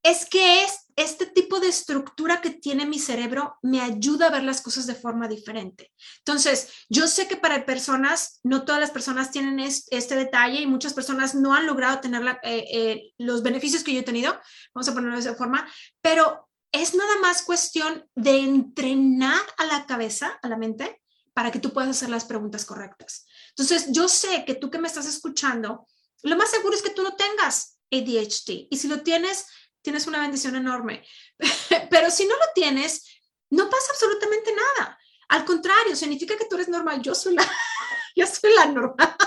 es 0.04 0.26
que 0.26 0.64
es 0.64 0.86
este 0.96 1.26
tipo 1.26 1.60
de 1.60 1.68
estructura 1.68 2.42
que 2.42 2.52
tiene 2.52 2.86
mi 2.86 3.00
cerebro 3.00 3.58
me 3.62 3.82
ayuda 3.82 4.28
a 4.28 4.32
ver 4.32 4.44
las 4.44 4.62
cosas 4.62 4.88
de 4.88 4.96
forma 4.96 5.28
diferente. 5.28 5.92
Entonces, 6.20 6.86
yo 6.90 7.08
sé 7.08 7.28
que 7.28 7.36
para 7.36 7.66
personas, 7.66 8.40
no 8.44 8.64
todas 8.64 8.82
las 8.82 8.92
personas 8.92 9.32
tienen 9.32 9.60
este, 9.60 10.16
detalle 10.16 10.62
y 10.62 10.68
muchas 10.68 10.94
personas 10.94 11.36
no 11.36 11.54
han 11.54 11.68
logrado 11.68 12.00
tener 12.00 12.22
eh, 12.44 12.66
eh, 12.72 13.14
los 13.18 13.44
beneficios 13.44 13.84
que 13.84 13.94
yo 13.94 14.00
he 14.00 14.04
tenido, 14.04 14.38
vamos 14.74 14.88
a 14.88 14.94
ponerlo 14.94 15.16
de 15.16 15.22
esa 15.22 15.36
forma, 15.36 15.70
pero 16.02 16.49
es 16.72 16.94
nada 16.94 17.18
más 17.20 17.42
cuestión 17.42 18.08
de 18.16 18.40
entrenar 18.40 19.42
a 19.58 19.66
la 19.66 19.86
cabeza, 19.86 20.40
a 20.42 20.48
la 20.48 20.58
mente, 20.58 21.02
para 21.34 21.52
que 21.52 21.60
tú 21.60 21.72
puedas 21.74 21.90
hacer 21.90 22.10
las 22.10 22.26
preguntas 22.26 22.66
correctas. 22.66 23.26
Entonces, 23.50 23.88
yo 23.92 24.08
sé 24.08 24.44
que 24.46 24.56
tú 24.56 24.70
que 24.70 24.78
me 24.78 24.88
estás 24.88 25.06
escuchando, 25.06 25.88
lo 26.24 26.36
más 26.36 26.52
seguro 26.52 26.76
es 26.76 26.82
que 26.82 26.90
tú 26.90 27.04
no 27.04 27.16
tengas 27.16 27.80
ADHD. 27.92 28.68
Y 28.70 28.78
si 28.78 28.88
lo 28.88 29.02
tienes, 29.02 29.46
tienes 29.82 30.08
una 30.08 30.22
bendición 30.22 30.56
enorme. 30.56 31.06
Pero 31.90 32.12
si 32.12 32.26
no 32.26 32.36
lo 32.36 32.46
tienes, 32.54 33.22
no 33.50 33.70
pasa 33.70 33.92
absolutamente 33.92 34.52
nada. 34.54 35.00
Al 35.30 35.46
contrario, 35.46 35.96
significa 35.96 36.38
que 36.38 36.46
tú 36.46 36.56
eres 36.56 36.70
normal. 36.70 37.02
Yo 37.02 37.16
soy 37.16 37.36
la, 37.36 37.50
yo 38.16 38.26
soy 38.28 38.54
la 38.54 38.66
normal. 38.68 39.16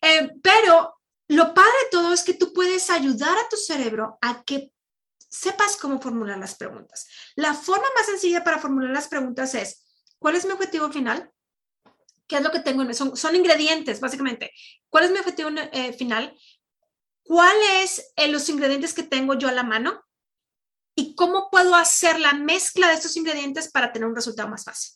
Eh, 0.00 0.30
pero 0.42 0.98
lo 1.28 1.54
padre 1.54 1.72
de 1.84 1.90
todo 1.90 2.12
es 2.12 2.22
que 2.22 2.34
tú 2.34 2.52
puedes 2.52 2.90
ayudar 2.90 3.36
a 3.36 3.48
tu 3.48 3.56
cerebro 3.56 4.18
a 4.20 4.42
que 4.42 4.72
sepas 5.28 5.76
cómo 5.76 6.00
formular 6.00 6.38
las 6.38 6.54
preguntas. 6.54 7.06
La 7.36 7.54
forma 7.54 7.86
más 7.94 8.06
sencilla 8.06 8.44
para 8.44 8.58
formular 8.58 8.90
las 8.90 9.08
preguntas 9.08 9.54
es, 9.54 9.84
¿cuál 10.18 10.36
es 10.36 10.44
mi 10.44 10.52
objetivo 10.52 10.90
final? 10.90 11.30
¿Qué 12.26 12.36
es 12.36 12.42
lo 12.42 12.50
que 12.50 12.60
tengo? 12.60 12.92
Son, 12.94 13.16
son 13.16 13.36
ingredientes, 13.36 14.00
básicamente. 14.00 14.52
¿Cuál 14.88 15.04
es 15.04 15.10
mi 15.10 15.18
objetivo 15.18 15.50
eh, 15.72 15.92
final? 15.92 16.36
¿Cuáles 17.22 18.12
eh, 18.16 18.28
los 18.28 18.48
ingredientes 18.48 18.94
que 18.94 19.02
tengo 19.02 19.34
yo 19.34 19.48
a 19.48 19.52
la 19.52 19.62
mano? 19.62 20.04
¿Y 20.94 21.14
cómo 21.14 21.48
puedo 21.50 21.74
hacer 21.74 22.18
la 22.18 22.32
mezcla 22.32 22.88
de 22.88 22.94
estos 22.94 23.16
ingredientes 23.16 23.70
para 23.70 23.92
tener 23.92 24.08
un 24.08 24.16
resultado 24.16 24.48
más 24.48 24.64
fácil? 24.64 24.94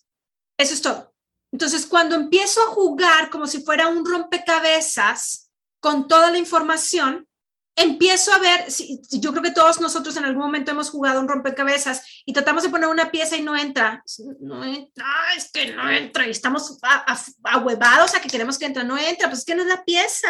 Eso 0.59 0.75
es 0.75 0.83
todo. 0.83 1.14
Entonces, 1.53 1.87
cuando 1.87 2.16
empiezo 2.16 2.62
a 2.62 2.71
jugar 2.71 3.31
como 3.31 3.47
si 3.47 3.62
fuera 3.62 3.88
un 3.88 4.05
rompecabezas 4.05 5.51
con 5.81 6.09
toda 6.09 6.31
la 6.31 6.38
información, 6.38 7.29
empiezo 7.83 8.33
a 8.33 8.38
ver, 8.38 8.66
yo 9.11 9.31
creo 9.31 9.42
que 9.42 9.51
todos 9.51 9.81
nosotros 9.81 10.16
en 10.16 10.25
algún 10.25 10.42
momento 10.42 10.71
hemos 10.71 10.90
jugado 10.90 11.21
un 11.21 11.29
rompecabezas 11.29 12.23
y 12.25 12.33
tratamos 12.33 12.62
de 12.62 12.71
poner 12.71 12.88
una 12.88 13.11
pieza 13.11 13.37
y 13.37 13.42
no 13.42 13.57
entra. 13.57 14.03
No 14.40 14.64
entra, 14.64 15.07
es 15.37 15.51
que 15.53 15.73
no 15.73 15.90
entra 15.90 16.27
y 16.27 16.31
estamos 16.31 16.79
ahuevados 17.45 18.14
a, 18.14 18.18
a, 18.18 18.21
que 18.21 18.29
queremos 18.29 18.59
que 18.59 18.66
entre, 18.66 18.85
no 18.85 18.97
entra, 18.97 19.29
pues 19.29 19.40
es 19.40 19.45
que 19.45 19.55
no 19.55 19.62
es 19.62 19.68
la 19.68 19.85
pieza. 19.85 20.29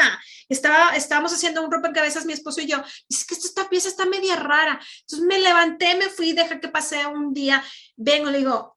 Estaba, 0.49 0.97
estábamos 0.97 1.33
haciendo 1.33 1.62
un 1.62 1.71
rompecabezas 1.71 2.27
mi 2.27 2.33
esposo 2.33 2.61
y 2.61 2.67
yo, 2.67 2.83
y 3.09 3.15
es 3.15 3.25
que 3.25 3.35
esta 3.35 3.69
pieza 3.69 3.88
está 3.88 4.07
media 4.07 4.37
rara. 4.37 4.81
Entonces 5.01 5.27
me 5.27 5.38
levanté, 5.38 5.97
me 5.97 6.09
fui, 6.09 6.33
dejé 6.33 6.61
que 6.61 6.69
pase 6.69 7.07
un 7.07 7.33
día, 7.33 7.62
vengo, 7.97 8.31
le 8.31 8.38
digo, 8.38 8.77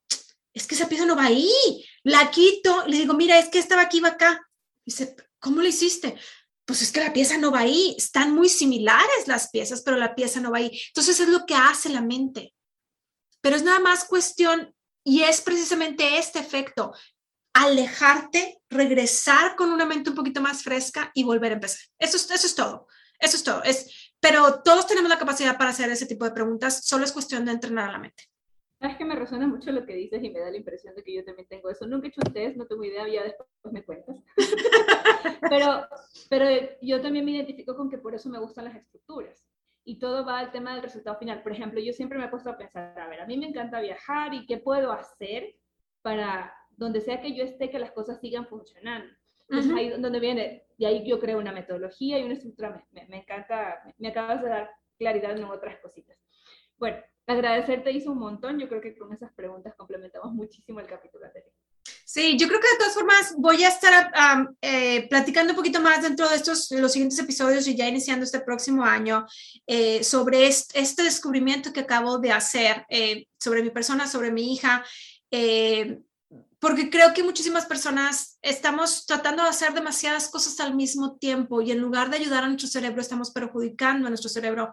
es 0.54 0.68
que 0.68 0.76
esa 0.76 0.88
pieza 0.88 1.06
no 1.06 1.16
va 1.16 1.26
ahí, 1.26 1.52
la 2.04 2.32
quito, 2.32 2.86
le 2.88 2.98
digo, 2.98 3.14
mira, 3.14 3.38
es 3.38 3.50
que 3.50 3.60
estaba 3.60 3.82
aquí, 3.82 4.00
va 4.00 4.10
acá. 4.10 4.48
Dice, 4.86 5.16
¿cómo 5.40 5.62
lo 5.62 5.68
hiciste? 5.68 6.16
Pues 6.66 6.82
es 6.82 6.92
que 6.92 7.00
la 7.00 7.14
pieza 7.14 7.38
no 7.38 7.52
va 7.52 7.60
ahí. 7.60 7.96
Están 7.98 8.34
muy 8.34 8.50
similares 8.50 9.28
las 9.28 9.50
piezas, 9.50 9.82
pero 9.82 9.98
la 9.98 10.16
pieza 10.16 10.40
no 10.40 10.52
va 10.52 10.58
ahí. 10.58 10.82
Entonces 10.88 11.20
es 11.20 11.30
lo 11.30 11.46
que 11.46 11.56
hace 11.56 11.90
la 11.90 12.02
mente. 12.02 12.54
Pero 13.42 13.56
es 13.56 13.64
nada 13.64 13.80
más 13.80 14.06
cuestión, 14.06 14.74
y 15.04 15.22
es 15.22 15.42
precisamente 15.42 16.18
este 16.18 16.40
efecto, 16.40 16.94
alejarte, 17.54 18.60
regresar 18.70 19.56
con 19.56 19.72
una 19.72 19.86
mente 19.86 20.10
un 20.10 20.16
poquito 20.16 20.42
más 20.42 20.64
fresca 20.64 21.12
y 21.14 21.24
volver 21.24 21.52
a 21.52 21.56
empezar. 21.56 21.80
Eso 22.00 22.18
es, 22.18 22.30
eso 22.32 22.48
es 22.48 22.56
todo. 22.56 22.88
Eso 23.20 23.38
es 23.38 23.44
todo. 23.44 23.64
Es, 23.64 24.12
pero 24.20 24.62
todos 24.64 24.88
tenemos 24.88 25.10
la 25.10 25.20
capacidad 25.20 25.58
para 25.58 25.70
hacer 25.70 25.90
ese 25.92 26.08
tipo 26.08 26.26
de 26.26 26.32
preguntas, 26.32 26.86
solo 26.86 27.06
es 27.06 27.12
cuestión 27.12 27.46
de 27.46 27.52
entrenar 27.52 27.90
a 27.90 27.94
la 27.94 28.00
mente. 28.00 28.24
Es 28.90 28.98
que 28.98 29.06
me 29.06 29.16
resuena 29.16 29.48
mucho 29.48 29.72
lo 29.72 29.86
que 29.86 29.96
dices 29.96 30.24
y 30.24 30.30
me 30.30 30.40
da 30.40 30.50
la 30.50 30.58
impresión 30.58 30.96
de 30.96 31.04
que 31.04 31.14
yo 31.14 31.24
también 31.24 31.48
tengo 31.48 31.70
eso. 31.70 31.88
Nunca 31.88 32.08
he 32.08 32.10
hecho 32.10 32.22
un 32.26 32.34
test, 32.34 32.58
no 32.58 32.66
tengo 32.66 32.84
idea, 32.84 33.08
ya 33.08 33.24
después 33.24 33.48
me 33.72 33.84
cuentas. 33.84 34.18
pero, 35.50 35.88
pero 36.30 36.46
yo 36.82 37.02
también 37.02 37.26
me 37.26 37.32
identifico 37.32 37.76
con 37.76 37.90
que 37.90 37.98
por 37.98 38.16
eso 38.16 38.30
me 38.30 38.40
gustan 38.40 38.66
las 38.66 38.76
estructuras. 38.76 39.46
Y 39.84 40.00
todo 40.00 40.26
va 40.26 40.40
al 40.40 40.52
tema 40.52 40.74
del 40.74 40.84
resultado 40.84 41.18
final. 41.18 41.44
Por 41.44 41.52
ejemplo, 41.52 41.80
yo 41.80 41.94
siempre 41.94 42.18
me 42.18 42.26
he 42.26 42.30
puesto 42.30 42.50
a 42.50 42.58
pensar, 42.58 42.98
a 43.00 43.08
ver, 43.08 43.22
a 43.22 43.28
mí 43.28 43.38
me 43.38 43.48
encanta 43.48 43.80
viajar 43.82 44.34
y 44.34 44.46
qué 44.46 44.58
puedo 44.58 44.92
hacer 44.92 45.56
para 46.02 46.54
donde 46.72 47.02
sea 47.02 47.22
que 47.22 47.36
yo 47.36 47.44
esté, 47.44 47.70
que 47.70 47.80
las 47.80 47.92
cosas 47.92 48.20
sigan 48.20 48.48
funcionando. 48.48 49.14
Entonces 49.48 49.74
ahí 49.74 49.90
donde 49.90 50.20
viene, 50.20 50.66
y 50.78 50.86
ahí 50.86 51.08
yo 51.08 51.20
creo 51.20 51.38
una 51.38 51.52
metodología 51.52 52.18
y 52.18 52.24
una 52.24 52.34
estructura, 52.34 52.84
me, 52.92 53.06
me 53.08 53.18
encanta, 53.18 53.84
me 53.98 54.08
acabas 54.08 54.42
de 54.42 54.50
dar 54.50 54.72
claridad 54.98 55.38
en 55.38 55.44
otras 55.44 55.80
cositas. 55.80 56.18
Bueno, 56.78 56.98
agradecerte 57.28 57.92
hizo 57.92 58.12
un 58.12 58.20
montón. 58.20 58.60
Yo 58.60 58.68
creo 58.68 58.82
que 58.82 58.96
con 58.98 59.14
esas 59.14 59.34
preguntas 59.34 59.74
complementamos 59.76 60.34
muchísimo 60.34 60.80
el 60.80 60.88
capítulo 60.88 61.26
anterior. 61.26 61.52
Sí, 62.08 62.38
yo 62.38 62.48
creo 62.48 62.60
que 62.60 62.68
de 62.68 62.78
todas 62.78 62.94
formas 62.94 63.34
voy 63.38 63.64
a 63.64 63.70
estar 63.70 64.12
eh, 64.62 65.08
platicando 65.10 65.54
un 65.54 65.58
poquito 65.58 65.82
más 65.82 66.04
dentro 66.04 66.30
de 66.30 66.36
estos, 66.36 66.70
los 66.72 66.92
siguientes 66.92 67.18
episodios 67.20 67.68
y 67.68 67.76
ya 67.76 67.88
iniciando 67.88 68.24
este 68.24 68.40
próximo 68.40 68.84
año 68.84 69.26
eh, 69.66 70.04
sobre 70.04 70.48
este, 70.48 71.04
descubrimiento 71.04 71.74
que 71.74 71.82
acabo 71.82 72.20
de 72.20 72.32
hacer 72.32 72.86
eh, 72.90 73.26
sobre 73.40 73.64
mi 73.64 73.72
persona, 73.72 74.08
sobre 74.08 74.32
mi 74.32 74.54
hija. 74.54 74.86
porque 76.60 76.90
creo 76.90 77.14
que 77.14 77.24
muchísimas 77.24 77.66
personas 77.66 78.38
estamos 78.42 79.06
tratando 79.06 79.44
de 79.44 79.50
hacer 79.50 79.74
demasiadas 79.74 80.30
cosas 80.30 80.60
al 80.60 80.76
mismo 80.76 81.18
tiempo 81.18 81.62
y 81.62 81.72
en 81.72 81.80
lugar 81.80 82.10
de 82.10 82.18
ayudar 82.18 82.44
a 82.44 82.48
nuestro 82.48 82.70
cerebro, 82.70 83.02
estamos 83.02 83.32
perjudicando 83.32 84.08
a 84.08 84.10
nuestro 84.10 84.30
cerebro. 84.30 84.72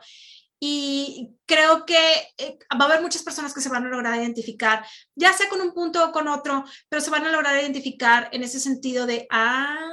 Y 0.65 1.35
creo 1.45 1.85
que 1.85 1.99
eh, 2.39 2.57
va 2.81 2.85
a 2.85 2.89
haber 2.89 3.03
muchas 3.03 3.25
personas 3.25 3.53
que 3.53 3.61
se 3.61 3.69
van 3.69 3.85
a 3.85 3.89
lograr 3.89 4.15
identificar, 4.15 4.87
ya 5.17 5.33
sea 5.33 5.49
con 5.49 5.61
un 5.61 5.75
punto 5.75 6.05
o 6.05 6.13
con 6.13 6.29
otro, 6.29 6.63
pero 6.89 7.03
se 7.03 7.11
van 7.11 7.27
a 7.27 7.33
lograr 7.33 7.61
identificar 7.61 8.29
en 8.31 8.45
ese 8.45 8.61
sentido 8.61 9.05
de, 9.05 9.27
ah, 9.29 9.91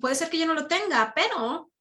puede 0.00 0.14
ser 0.14 0.30
que 0.30 0.38
yo 0.38 0.46
no 0.46 0.54
lo 0.54 0.68
tenga, 0.68 1.12
pero 1.12 1.72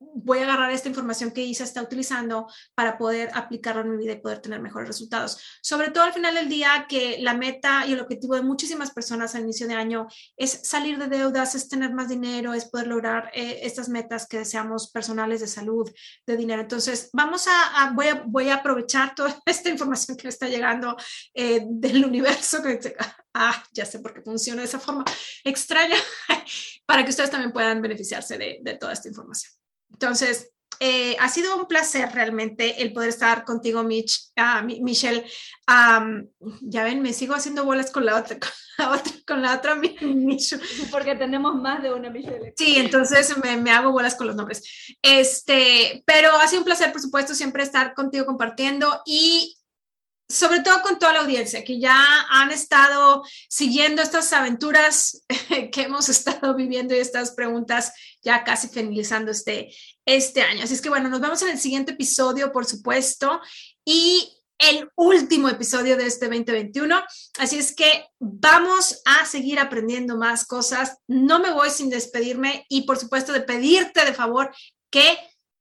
voy 0.00 0.38
a 0.38 0.44
agarrar 0.44 0.70
esta 0.70 0.88
información 0.88 1.30
que 1.30 1.42
Isa 1.42 1.64
está 1.64 1.82
utilizando 1.82 2.46
para 2.74 2.98
poder 2.98 3.30
aplicarlo 3.34 3.82
en 3.82 3.90
mi 3.90 3.96
vida 3.96 4.12
y 4.12 4.20
poder 4.20 4.40
tener 4.40 4.60
mejores 4.60 4.88
resultados. 4.88 5.38
Sobre 5.60 5.90
todo 5.90 6.04
al 6.04 6.12
final 6.12 6.34
del 6.34 6.48
día, 6.48 6.86
que 6.88 7.18
la 7.20 7.34
meta 7.34 7.86
y 7.86 7.92
el 7.92 8.00
objetivo 8.00 8.34
de 8.34 8.42
muchísimas 8.42 8.92
personas 8.92 9.34
al 9.34 9.42
inicio 9.42 9.66
de 9.66 9.74
año 9.74 10.06
es 10.36 10.60
salir 10.64 10.98
de 10.98 11.08
deudas, 11.08 11.54
es 11.54 11.68
tener 11.68 11.92
más 11.92 12.08
dinero, 12.08 12.54
es 12.54 12.66
poder 12.66 12.86
lograr 12.86 13.30
eh, 13.34 13.60
estas 13.62 13.88
metas 13.88 14.26
que 14.26 14.38
deseamos 14.38 14.90
personales 14.90 15.40
de 15.40 15.48
salud, 15.48 15.90
de 16.26 16.36
dinero. 16.36 16.62
Entonces, 16.62 17.10
vamos 17.12 17.46
a, 17.48 17.90
voy, 17.92 18.08
a 18.08 18.22
voy 18.26 18.48
a 18.50 18.56
aprovechar 18.56 19.14
toda 19.14 19.36
esta 19.46 19.68
información 19.68 20.16
que 20.16 20.24
me 20.24 20.30
está 20.30 20.48
llegando 20.48 20.96
eh, 21.34 21.64
del 21.68 22.04
universo, 22.04 22.62
que, 22.62 22.96
ah, 23.34 23.64
ya 23.72 23.84
sé 23.84 23.98
por 24.00 24.14
qué 24.14 24.22
funciona 24.22 24.62
de 24.62 24.68
esa 24.68 24.80
forma 24.80 25.04
extraña, 25.44 25.96
para 26.86 27.04
que 27.04 27.10
ustedes 27.10 27.30
también 27.30 27.52
puedan 27.52 27.82
beneficiarse 27.82 28.38
de, 28.38 28.58
de 28.62 28.74
toda 28.74 28.92
esta 28.92 29.08
información. 29.08 29.57
Entonces, 30.00 30.52
eh, 30.78 31.16
ha 31.18 31.28
sido 31.28 31.56
un 31.56 31.66
placer 31.66 32.08
realmente 32.12 32.80
el 32.82 32.92
poder 32.92 33.08
estar 33.08 33.44
contigo, 33.44 33.82
Mitch, 33.82 34.30
uh, 34.36 34.64
Michelle. 34.64 35.24
ya 36.60 36.84
ven, 36.84 37.02
me 37.02 37.12
sigo 37.12 37.34
haciendo 37.34 37.64
bolas 37.64 37.90
con 37.90 38.06
la 38.06 38.16
otra, 38.16 38.38
con 38.38 38.50
la 38.78 38.90
otra, 38.92 39.12
con 39.26 39.42
la 39.42 39.56
otra 39.56 39.74
Michelle. 39.74 40.62
Porque 40.92 41.16
tenemos 41.16 41.56
más 41.56 41.82
de 41.82 41.92
una 41.92 42.10
Michelle. 42.10 42.54
Sí, 42.56 42.76
entonces 42.76 43.36
me, 43.38 43.56
me, 43.56 43.72
hago 43.72 43.90
bolas 43.90 44.14
con 44.14 44.28
los 44.28 44.36
nombres. 44.36 44.62
Este, 45.02 46.04
pero 46.06 46.30
ha 46.36 46.46
sido 46.46 46.60
un 46.60 46.66
placer, 46.66 46.92
por 46.92 47.00
supuesto, 47.00 47.34
siempre 47.34 47.64
estar 47.64 47.92
contigo 47.94 48.24
compartiendo 48.24 49.02
y 49.04 49.57
sobre 50.28 50.60
todo 50.60 50.82
con 50.82 50.98
toda 50.98 51.14
la 51.14 51.20
audiencia 51.20 51.64
que 51.64 51.80
ya 51.80 51.96
han 52.28 52.50
estado 52.50 53.22
siguiendo 53.48 54.02
estas 54.02 54.32
aventuras 54.32 55.24
que 55.72 55.82
hemos 55.82 56.08
estado 56.08 56.54
viviendo 56.54 56.94
y 56.94 56.98
estas 56.98 57.32
preguntas 57.32 57.92
ya 58.22 58.44
casi 58.44 58.68
finalizando 58.68 59.30
este, 59.30 59.74
este 60.04 60.42
año. 60.42 60.64
Así 60.64 60.74
es 60.74 60.82
que 60.82 60.90
bueno, 60.90 61.08
nos 61.08 61.20
vemos 61.20 61.40
en 61.42 61.48
el 61.48 61.58
siguiente 61.58 61.92
episodio, 61.92 62.52
por 62.52 62.66
supuesto, 62.66 63.40
y 63.84 64.34
el 64.58 64.90
último 64.96 65.48
episodio 65.48 65.96
de 65.96 66.06
este 66.06 66.26
2021. 66.26 67.00
Así 67.38 67.58
es 67.58 67.74
que 67.74 68.06
vamos 68.18 69.00
a 69.04 69.24
seguir 69.24 69.58
aprendiendo 69.58 70.16
más 70.16 70.44
cosas. 70.44 70.98
No 71.06 71.38
me 71.38 71.52
voy 71.52 71.70
sin 71.70 71.88
despedirme 71.88 72.66
y 72.68 72.82
por 72.82 72.98
supuesto 72.98 73.32
de 73.32 73.40
pedirte 73.40 74.04
de 74.04 74.12
favor 74.12 74.54
que 74.90 75.16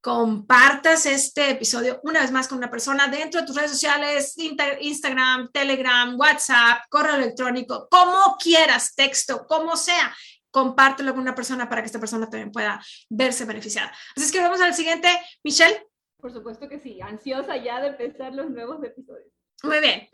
compartas 0.07 1.05
este 1.05 1.49
episodio 1.49 1.99
una 2.03 2.21
vez 2.21 2.31
más 2.31 2.47
con 2.47 2.59
una 2.59 2.71
persona 2.71 3.09
dentro 3.09 3.41
de 3.41 3.45
tus 3.45 3.57
redes 3.57 3.71
sociales, 3.71 4.35
Instagram, 4.79 5.51
Telegram, 5.51 6.17
WhatsApp, 6.17 6.83
correo 6.89 7.15
electrónico, 7.15 7.89
como 7.91 8.37
quieras, 8.41 8.95
texto, 8.95 9.45
como 9.45 9.75
sea. 9.75 10.15
Compártelo 10.49 11.11
con 11.11 11.23
una 11.23 11.35
persona 11.35 11.67
para 11.67 11.81
que 11.81 11.87
esta 11.87 11.99
persona 11.99 12.29
también 12.29 12.53
pueda 12.53 12.81
verse 13.09 13.43
beneficiada. 13.43 13.91
Así 14.15 14.27
es 14.27 14.31
que 14.31 14.39
vamos 14.39 14.61
al 14.61 14.73
siguiente. 14.73 15.09
Michelle. 15.43 15.85
Por 16.21 16.31
supuesto 16.31 16.69
que 16.69 16.79
sí, 16.79 17.01
ansiosa 17.01 17.57
ya 17.57 17.81
de 17.81 17.87
empezar 17.87 18.33
los 18.33 18.49
nuevos 18.49 18.81
episodios. 18.85 19.27
Muy 19.61 19.81
bien. 19.81 20.07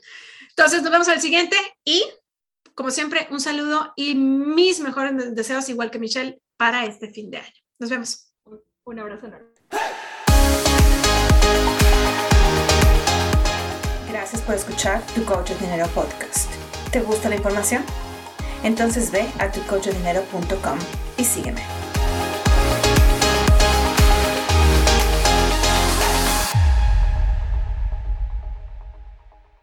Entonces 0.49 0.81
nos 0.81 0.91
vemos 0.91 1.07
al 1.07 1.21
siguiente 1.21 1.55
y, 1.85 2.03
como 2.73 2.89
siempre, 2.89 3.27
un 3.29 3.39
saludo 3.39 3.93
y 3.95 4.15
mis 4.15 4.79
mejores 4.79 5.35
deseos, 5.35 5.69
igual 5.69 5.91
que 5.91 5.99
Michelle, 5.99 6.41
para 6.57 6.83
este 6.83 7.11
fin 7.11 7.29
de 7.29 7.37
año. 7.37 7.61
Nos 7.77 7.91
vemos. 7.91 8.33
Un 8.85 8.99
abrazo 8.99 9.27
enorme. 9.27 9.52
Gracias 14.09 14.41
por 14.41 14.55
escuchar 14.55 15.01
Tu 15.15 15.23
Coach 15.25 15.49
de 15.49 15.55
Dinero 15.55 15.87
Podcast. 15.87 16.49
¿Te 16.91 17.01
gusta 17.01 17.29
la 17.29 17.35
información? 17.35 17.83
Entonces 18.63 19.11
ve 19.11 19.27
a 19.39 19.51
tucoachdinero.com 19.51 20.79
y 21.17 21.25
sígueme. 21.25 21.82